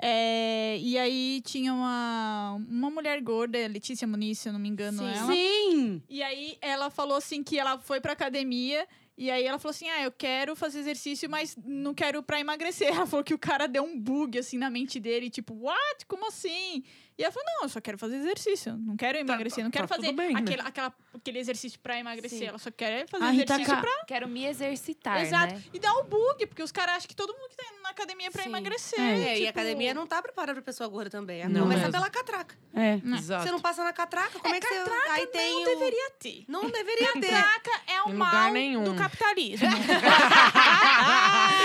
[0.00, 4.98] É, e aí tinha uma, uma mulher gorda, Letícia Muniz, se eu não me engano,
[4.98, 5.14] Sim.
[5.14, 5.32] ela.
[5.32, 6.02] Sim!
[6.08, 8.86] E aí ela falou assim que ela foi pra academia
[9.16, 12.88] e aí ela falou assim: "Ah, eu quero fazer exercício, mas não quero pra emagrecer".
[13.04, 16.06] Ela falou que o cara deu um bug assim na mente dele, tipo: "What?
[16.06, 16.82] Como assim?".
[17.16, 19.88] E ela falou: "Não, eu só quero fazer exercício, não quero emagrecer, não tá quero
[19.88, 20.40] fazer tudo bem, né?
[20.40, 22.46] aquele, aquela, aquele exercício pra emagrecer, Sim.
[22.46, 25.54] ela só quer fazer A Rita exercício Ca- pra Quero me exercitar, Exato.
[25.54, 25.62] né?
[25.72, 27.90] E dá o bug, porque os caras acham que todo mundo que tá indo na
[27.90, 28.48] academia é pra Sim.
[28.48, 28.98] emagrecer.
[29.00, 29.04] É.
[29.04, 31.48] É, e tipo, a academia não tá preparada pra pessoa gorda também.
[31.48, 31.92] Não Começa mesmo.
[31.92, 32.56] pela catraca.
[32.74, 32.94] É.
[33.16, 33.44] Exato.
[33.44, 34.90] Você não passa na catraca, como é, que você...
[35.10, 36.44] Aí tem não o- deveria ter.
[36.48, 37.30] Não deveria ter.
[37.30, 38.82] Catraca é o mal nenhum.
[38.84, 39.68] do capitalismo.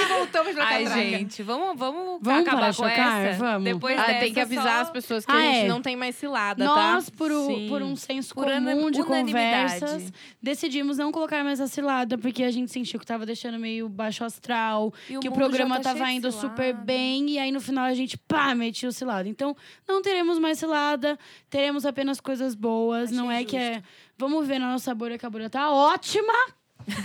[0.02, 1.02] E voltamos pra Ai, catraca.
[1.02, 3.22] gente, vamos, vamos, Vamos acabar com para-chocar?
[3.26, 3.40] essa?
[3.40, 3.64] Vamos.
[3.64, 5.68] Depois Ah, tem que avisar as pessoas que Ah, a gente é.
[5.68, 7.12] não tem mais cilada, Nós, tá?
[7.18, 10.12] por, o- por um senso Por comum de conversas,
[10.42, 14.24] decidimos não colocar mais a cilada, porque a gente sentiu que tava deixando meio baixo
[14.24, 16.50] astral, E o que o mundo programa tá tava indo cilada.
[16.50, 19.28] super bem, e aí no final a gente, pá, metiu cilada.
[19.28, 19.56] Então,
[19.88, 21.18] não teremos mais cilada,
[21.50, 23.12] teremos apenas coisas boas.
[23.12, 23.82] não é que é.
[24.18, 26.34] Vamos ver na nossa bolha que a bolha tá ótima,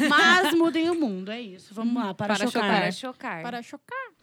[0.09, 1.73] mas mudem o mundo, é isso.
[1.75, 2.81] Vamos lá, para, Para chocar.
[2.81, 3.43] Para chocar.
[3.43, 4.14] para chocar.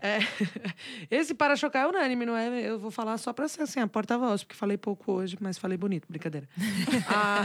[0.00, 0.18] É,
[1.10, 2.60] esse para-chocar é unânime, não é?
[2.60, 5.76] Eu vou falar só pra ser assim, a porta-voz, porque falei pouco hoje, mas falei
[5.76, 6.48] bonito, brincadeira.
[7.08, 7.42] Ah,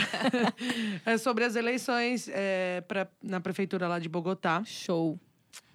[1.06, 4.64] é sobre as eleições é, pra, na prefeitura lá de Bogotá.
[4.66, 5.20] Show.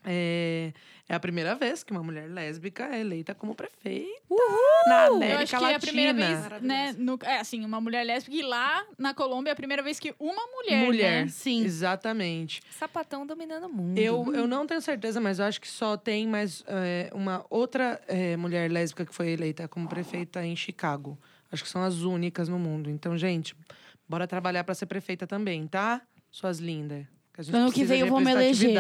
[0.05, 0.73] É,
[1.09, 4.07] é a primeira vez que uma mulher lésbica é eleita como prefeita
[4.87, 5.73] na América Eu acho que Latina.
[5.73, 6.95] é a primeira vez, né?
[6.99, 8.37] No, é assim, uma mulher lésbica.
[8.37, 10.85] E lá na Colômbia é a primeira vez que uma mulher.
[10.85, 11.29] Mulher, Né?
[11.29, 11.65] Sim.
[11.65, 12.61] Exatamente.
[12.71, 13.99] Sapatão dominando o mundo.
[13.99, 18.01] Eu, eu não tenho certeza, mas eu acho que só tem mais é, uma outra
[18.07, 21.19] é, mulher lésbica que foi eleita como prefeita em Chicago.
[21.51, 22.91] Acho que são as únicas no mundo.
[22.91, 23.57] Então, gente,
[24.07, 26.03] bora trabalhar pra ser prefeita também, tá?
[26.31, 27.07] Suas lindas.
[27.33, 28.75] Que a gente Ano que vem de eu vou me eleger.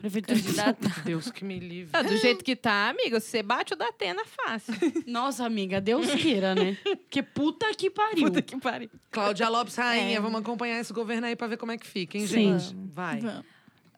[0.00, 0.94] Prefeitura Paulo.
[1.04, 1.90] Deus que me livre.
[1.92, 4.72] Ah, do jeito que tá, amiga, você bate o da Atena fácil.
[5.06, 6.76] Nossa, amiga, Deus queira, né?
[7.10, 8.24] Que puta que pariu.
[8.24, 8.88] Puta que pariu.
[9.10, 10.20] Cláudia Lopes, rainha, É.
[10.20, 12.58] vamos acompanhar esse governo aí pra ver como é que fica, hein, Sim.
[12.58, 12.74] gente?
[12.92, 13.20] Vai.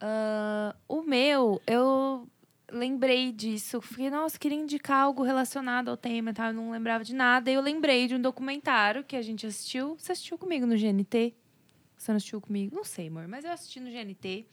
[0.00, 2.26] Ah, o meu, eu
[2.70, 3.80] lembrei disso.
[3.80, 6.48] Fiquei, nossa, queria indicar algo relacionado ao tema e tal.
[6.48, 7.50] Eu não lembrava de nada.
[7.50, 9.96] E eu lembrei de um documentário que a gente assistiu.
[9.98, 11.34] Você assistiu comigo no GNT?
[11.96, 12.74] Você não assistiu comigo?
[12.74, 14.44] Não sei, amor, mas eu assisti no GNT.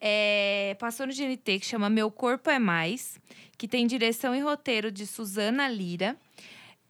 [0.00, 3.18] É, passou no GNT, que chama Meu Corpo é Mais,
[3.56, 6.16] que tem direção e roteiro de Suzana Lira.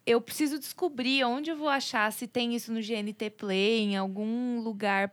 [0.05, 4.59] Eu preciso descobrir onde eu vou achar, se tem isso no GNT Play, em algum
[4.59, 5.11] lugar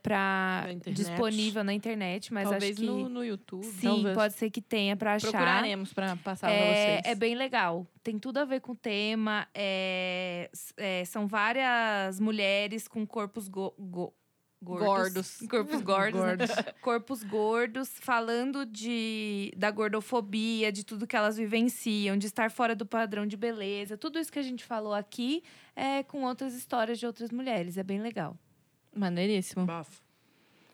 [0.71, 0.93] internet.
[0.93, 3.65] disponível na internet, mas Talvez acho que no, no YouTube.
[3.65, 4.15] sim, talvez.
[4.15, 5.31] pode ser que tenha pra achar.
[5.33, 7.13] Procuraremos pra passar pra É, vocês.
[7.13, 7.87] é bem legal.
[8.03, 9.47] Tem tudo a ver com o tema.
[9.55, 14.15] é, é, são várias mulheres com corpos go- go-
[14.67, 15.39] gordos.
[15.41, 15.49] Gordos.
[15.49, 16.21] Corpos gordos.
[16.51, 16.63] né?
[16.83, 22.85] Corpos gordos, falando de, da gordofobia, de tudo que elas vivenciam, de estar fora do
[22.85, 23.97] padrão de beleza.
[23.97, 25.43] Tudo isso que a gente falou aqui
[25.75, 27.77] é com outras histórias de outras mulheres.
[27.79, 28.37] É bem legal.
[28.95, 29.65] Maneiríssimo.
[29.65, 30.03] Bafo.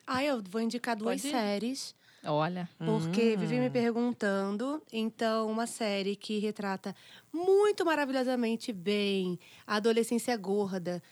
[0.06, 1.94] Ah, eu vou indicar duas Pode séries.
[2.24, 2.68] Olha.
[2.78, 3.40] Porque Hum.
[3.40, 4.80] vivi me perguntando.
[4.92, 6.94] Então, uma série que retrata
[7.32, 11.02] muito maravilhosamente bem a adolescência gorda,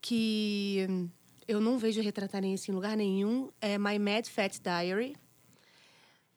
[0.00, 1.08] que
[1.48, 5.16] eu não vejo retratarem isso em lugar nenhum, é My Mad Fat Diary.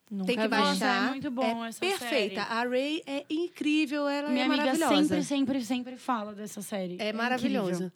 [0.10, 0.48] Nunca Tem que vi.
[0.48, 0.70] baixar.
[0.72, 2.10] Nossa, é muito bom é essa perfeita.
[2.44, 2.52] série.
[2.52, 4.96] A Ray é incrível, ela Minha é amiga maravilhosa.
[5.04, 6.98] sempre, sempre, sempre fala dessa série.
[7.00, 7.70] É maravilhoso.
[7.70, 7.92] incrível.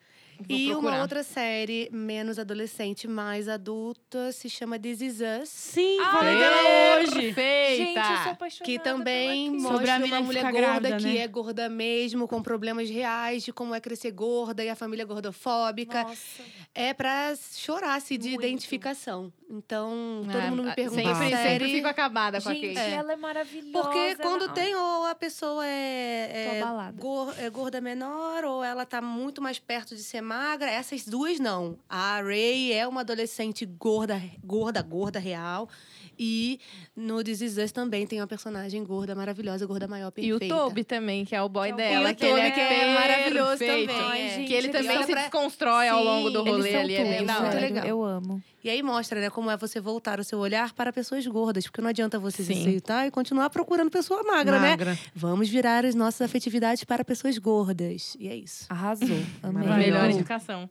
[0.48, 0.94] Vou e procurar.
[0.94, 5.50] uma outra série, menos adolescente, mais adulta, se chama This Is Us.
[5.50, 6.40] Sim, Ah, falei é?
[6.40, 7.12] dela hoje.
[7.12, 8.30] Gente, eu sou Perfeita.
[8.32, 11.18] apaixonada Que também pela Sobre mostra a uma mulher gorda grávida, que né?
[11.18, 16.04] é gorda mesmo, com problemas reais de como é crescer gorda e a família gordofóbica.
[16.04, 16.44] Nossa.
[16.76, 18.44] É pra chorar, se de Muito.
[18.46, 19.32] identificação.
[19.56, 22.96] Então, todo Ah, mundo me pergunta Sempre, se sempre fico acabada com Gente, aquele.
[22.96, 23.72] ela é maravilhosa.
[23.84, 24.54] Porque quando Não.
[24.56, 29.60] tem ou a pessoa é, é, gor- é gorda menor ou ela tá muito mais
[29.60, 31.78] perto de ser magra, essas duas não.
[31.88, 35.70] A Ray é uma adolescente gorda, gorda, gorda real.
[36.18, 36.60] E
[36.96, 40.56] no This Is Us também tem uma personagem gorda, maravilhosa, gorda maior, E o perfeita.
[40.56, 42.04] Toby também, que é o boy é o dela.
[42.06, 42.16] boy.
[42.16, 43.92] que ele o Toby, que é maravilhoso perfeito.
[43.94, 44.30] também, Ai, é.
[44.36, 46.96] gente, Que ele também se pra- desconstrói ao Sim, longo do rolê ali.
[46.96, 47.86] tudo, É bem muito legal.
[47.86, 48.42] Eu amo.
[48.64, 51.66] E aí mostra, né, como é você voltar o seu olhar para pessoas gordas.
[51.66, 52.62] Porque não adianta você se Sim.
[52.62, 54.70] aceitar e continuar procurando pessoa magra, né?
[54.70, 54.98] Magra.
[55.14, 58.16] Vamos virar as nossas afetividades para pessoas gordas.
[58.20, 58.66] E é isso.
[58.70, 59.08] Arrasou.
[59.44, 59.68] Amei.
[59.68, 60.70] Melhor indicação.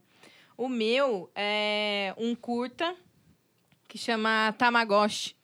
[0.57, 2.95] O meu é um curta
[3.93, 5.36] que chama Tamagotchi,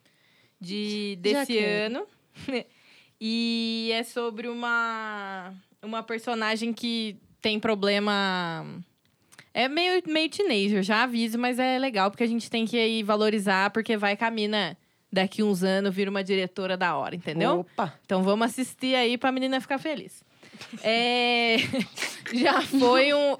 [0.58, 2.06] de, desse ano.
[3.20, 8.64] e é sobre uma, uma personagem que tem problema.
[9.52, 13.02] É meio, meio teenager, já aviso, mas é legal, porque a gente tem que aí
[13.02, 14.78] valorizar, porque vai que a mina
[15.12, 17.60] daqui uns anos vira uma diretora da hora, entendeu?
[17.60, 17.98] Opa.
[18.06, 20.24] Então vamos assistir aí pra menina ficar feliz.
[20.82, 21.56] É,
[22.32, 23.36] Já foi um.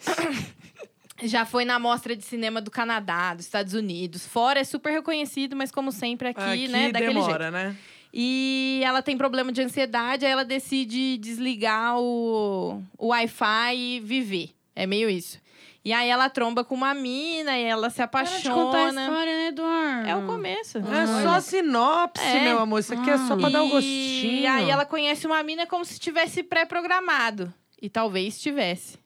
[1.22, 4.26] Já foi na mostra de cinema do Canadá, dos Estados Unidos.
[4.26, 6.92] Fora é super reconhecido, mas como sempre aqui, Aqui né?
[6.92, 7.24] Daquele jeito.
[7.26, 7.76] demora, né?
[8.12, 14.50] E ela tem problema de ansiedade, aí ela decide desligar o, o Wi-Fi e viver.
[14.74, 15.38] É meio isso.
[15.84, 19.02] E aí ela tromba com uma mina e ela se Para de contar a apaixona.
[19.02, 20.08] história, né, Eduardo?
[20.08, 20.78] É o começo.
[20.78, 22.40] É só sinopse, É.
[22.44, 22.80] meu amor.
[22.80, 24.50] Isso aqui é só pra dar o E gostinho.
[24.52, 27.52] aí ela conhece uma mina como se tivesse pré-programado.
[27.80, 28.98] E talvez tivesse.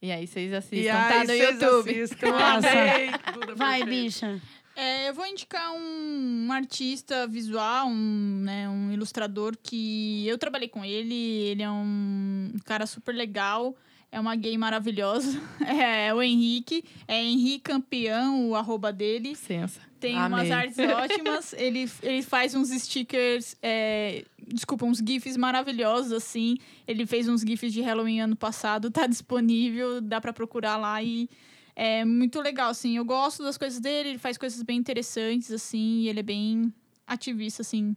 [0.00, 2.02] E aí vocês assistam, E tá aí, no vocês YouTube.
[2.02, 2.30] assistam.
[2.30, 2.68] Nossa.
[2.70, 3.10] Amei.
[3.34, 4.40] Duda Vai, bicha.
[4.76, 10.84] É, eu vou indicar um, artista visual, um, né, um ilustrador que eu trabalhei com
[10.84, 11.14] ele.
[11.14, 13.74] Ele é um cara super legal.
[14.12, 15.40] É uma gay maravilhosa.
[15.66, 16.84] É o Henrique.
[17.08, 19.30] É Henrique Campeão, o arroba dele.
[19.30, 19.80] Licença.
[19.98, 20.40] Tem Amei.
[20.40, 21.54] umas artes ótimas.
[21.54, 26.56] Ele, ele faz uns stickers, é, desculpa, uns GIFs maravilhosos, assim.
[26.86, 31.28] Ele fez uns GIFs de Halloween ano passado, tá disponível, dá pra procurar lá e
[31.74, 32.96] é muito legal, assim.
[32.96, 36.72] Eu gosto das coisas dele, ele faz coisas bem interessantes, assim, e ele é bem
[37.06, 37.96] ativista, assim,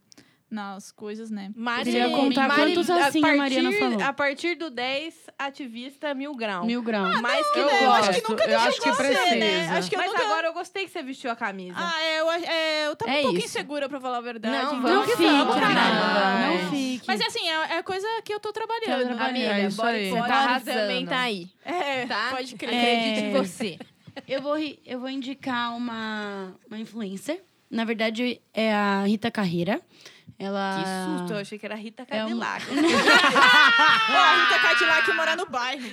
[0.49, 1.51] nas coisas, né?
[1.55, 4.01] Mari, Queria contar quantos a assim a Mariana falou.
[4.01, 6.65] A partir do 10, ativista mil grau.
[6.65, 7.21] Mil graus.
[7.21, 7.83] Mais que Eu gosto.
[7.83, 9.35] eu acho que nunca eu acho que precisa.
[9.35, 9.69] né?
[9.69, 11.75] Acho que eu Mas nunca- agora eu gostei que você vestiu a camisa.
[11.77, 13.45] Ah, é, eu, é, eu tava É um pouco isso.
[13.47, 14.55] insegura, pra falar a verdade.
[14.55, 16.47] Não, então- vamos Não que fique, vamos, caramba.
[16.63, 17.05] Não fique.
[17.07, 18.85] Mas assim, é, é coisa que eu tô trabalhando.
[18.87, 19.21] Tá trabalhando.
[19.29, 20.09] Amiga, É isso aí.
[20.09, 20.77] Você tá arrasando.
[20.79, 21.47] também tá aí.
[21.63, 22.29] É, Tá?
[22.31, 22.69] pode crer.
[22.69, 23.27] Acredite É.
[23.29, 23.79] em você.
[24.27, 27.41] Eu vou, eu vou indicar uma, uma influencer.
[27.69, 29.79] Na verdade, é a Rita Carreira.
[30.41, 30.81] Ela...
[30.81, 32.65] Que susto, eu achei que era Rita É um- Cadillac.
[32.71, 35.83] Pô, a Rita Cadillac mora no bairro.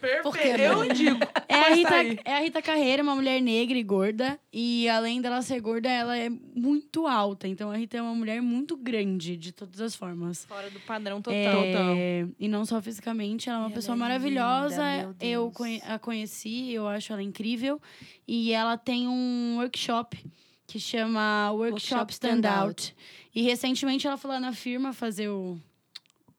[0.00, 0.60] Perfeito.
[0.60, 1.18] Eu indico.
[1.48, 4.38] É a, tá Rita, é a Rita Carreira, uma mulher negra e gorda.
[4.52, 7.48] E além dela ser gorda, ela é muito alta.
[7.48, 10.44] Então a Rita é uma mulher muito grande, de todas as formas.
[10.44, 11.36] Fora do padrão total.
[11.36, 14.82] É, e não só fisicamente, ela é uma Ela pessoa é maravilhosa.
[15.02, 15.52] linda, eu
[15.88, 17.80] a conheci, eu acho ela incrível.
[18.26, 20.24] E ela tem um workshop
[20.66, 22.82] que chama Workshop, Workshop Standout.
[22.82, 22.96] Standout.
[23.36, 25.60] E recentemente ela foi lá na firma fazer o,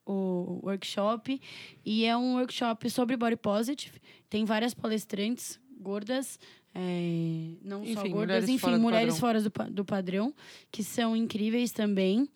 [0.04, 1.39] o workshop.
[1.86, 4.02] E é um workshop sobre body positive.
[4.28, 6.39] Tem várias palestrantes gordas.
[6.74, 10.34] é, não só Enfim, gordas, mulheres enfim, fora mulheres fora do, do padrão,
[10.72, 12.28] que são incríveis também.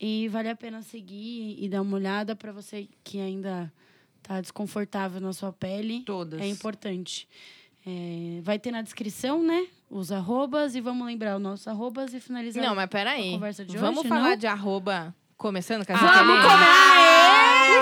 [0.00, 3.70] E vale a pena seguir e dar uma olhada para você que ainda
[4.22, 6.04] tá desconfortável na sua pele.
[6.04, 6.40] Todas.
[6.40, 7.28] É importante.
[7.86, 9.68] É, vai ter na descrição, né?
[9.88, 12.62] Os arrobas e vamos lembrar os nossos arrobas e finalizar.
[12.62, 13.32] Não, mas a peraí.
[13.32, 14.36] conversa de Vamos hoje, falar não?
[14.36, 16.86] de arroba começando com a Vamos gente?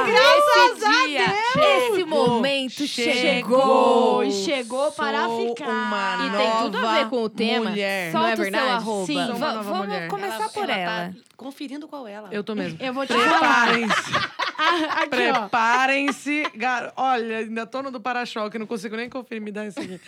[0.06, 1.24] Esse dia,
[1.88, 4.24] esse momento chegou.
[4.24, 5.68] E chegou para ficar.
[5.68, 7.70] Uma E tem tudo a ver com o tema.
[7.70, 8.12] Mulher.
[8.12, 8.64] Não é Solta verdade?
[8.66, 9.06] seu arroba.
[9.06, 9.32] Sim.
[9.38, 10.08] Vamos mulher.
[10.08, 11.12] começar por ela.
[11.12, 12.28] Tá conferindo qual ela.
[12.30, 12.78] Eu tô mesmo.
[12.80, 13.68] Eu vou te falar.
[14.54, 14.84] Preparem-se.
[15.04, 15.32] Aqui.
[15.40, 16.42] Preparem-se.
[16.56, 19.42] Gar- Olha, ainda tô no do para-choque, não consigo nem conferir.
[19.42, 20.00] Me dá isso aqui.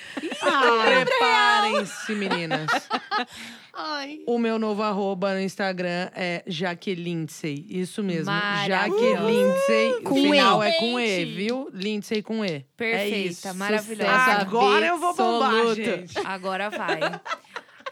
[0.42, 2.66] Ah, Preparem-se, meninas.
[3.78, 4.20] Ai.
[4.26, 7.66] O meu novo arroba no Instagram é Jaquelindsey.
[7.68, 8.32] Isso mesmo.
[8.32, 8.88] Maravilhosa.
[8.90, 10.03] Jaquelindsey.
[10.03, 10.68] Com o final E.
[10.68, 11.68] é com E, viu?
[11.74, 12.49] Lindsay com E.
[12.49, 13.55] É Perfeita, isso.
[13.55, 14.12] maravilhosa.
[14.40, 16.18] Agora eu vou bombar, gente.
[16.24, 16.99] Agora vai.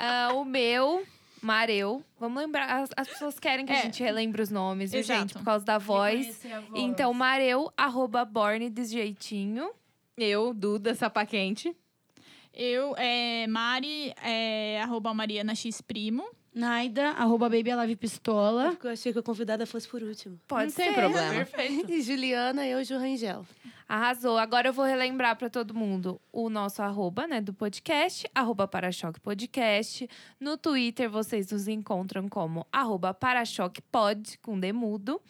[0.00, 1.04] Ah, o meu,
[1.44, 2.02] Mareu.
[2.18, 2.82] Vamos lembrar.
[2.82, 3.82] As, as pessoas querem que a É.
[3.82, 5.20] gente relembre os nomes, viu, Exato.
[5.20, 5.32] gente?
[5.34, 6.44] Por causa da voz.
[6.46, 6.70] A voz.
[6.74, 9.70] Então, Mareu, arroba Borne desse jeitinho.
[10.16, 11.76] Eu, Duda Sapaquente.
[12.52, 16.24] Eu, é, Mari, é, arroba Mariana X Primo.
[16.54, 18.78] Naida, arroba Baby Alive Pistola.
[18.82, 20.38] Eu achei que a convidada fosse por último.
[20.46, 20.84] Pode Não ser.
[20.84, 21.34] tem problema.
[21.34, 21.90] Perfeito.
[21.92, 23.44] E Juliana, eu, Ju Rangel.
[23.88, 24.38] Arrasou.
[24.38, 29.20] Agora eu vou relembrar para todo mundo o nosso arroba, né, do podcast, arroba Para-Choque
[29.20, 30.08] Podcast.
[30.40, 35.20] No Twitter vocês nos encontram como arroba Para-Choque Pod, com demudo.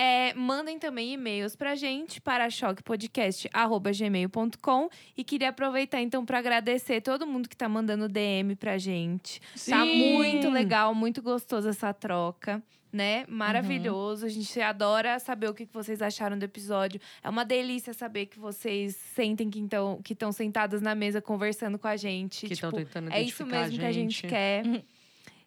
[0.00, 4.88] É, mandem também e-mails pra gente, parachoquepodcast.gmail.com.
[5.16, 9.40] E queria aproveitar então para agradecer todo mundo que tá mandando DM pra gente.
[9.68, 10.14] Tá Sim.
[10.14, 12.62] muito legal, muito gostoso essa troca,
[12.92, 13.24] né?
[13.28, 14.26] Maravilhoso.
[14.26, 17.00] A gente adora saber o que vocês acharam do episódio.
[17.22, 21.78] É uma delícia saber que vocês sentem que estão que estão sentadas na mesa conversando
[21.78, 22.46] com a gente.
[22.46, 24.64] Que estão Tipo, tentando é isso mesmo que a gente quer.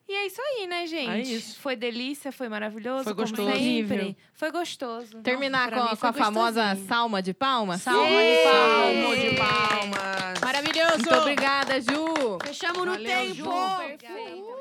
[0.10, 1.10] E é isso aí, né, gente?
[1.10, 1.58] É isso.
[1.62, 3.06] Foi delícia, foi maravilhoso.
[3.06, 3.52] Foi como gostoso.
[3.54, 4.18] sempre.
[4.34, 5.22] Foi gostoso.
[5.22, 7.82] Terminar pra com, com a famosa salma de palmas?
[7.82, 10.42] Salma de Palmo de palmas.
[10.42, 10.96] Maravilhoso!
[10.98, 12.38] Muito obrigada, Ju!
[12.44, 13.36] Fechamos no Valeu, tempo!
[13.36, 13.44] Ju.
[13.98, 14.61] Perfeito.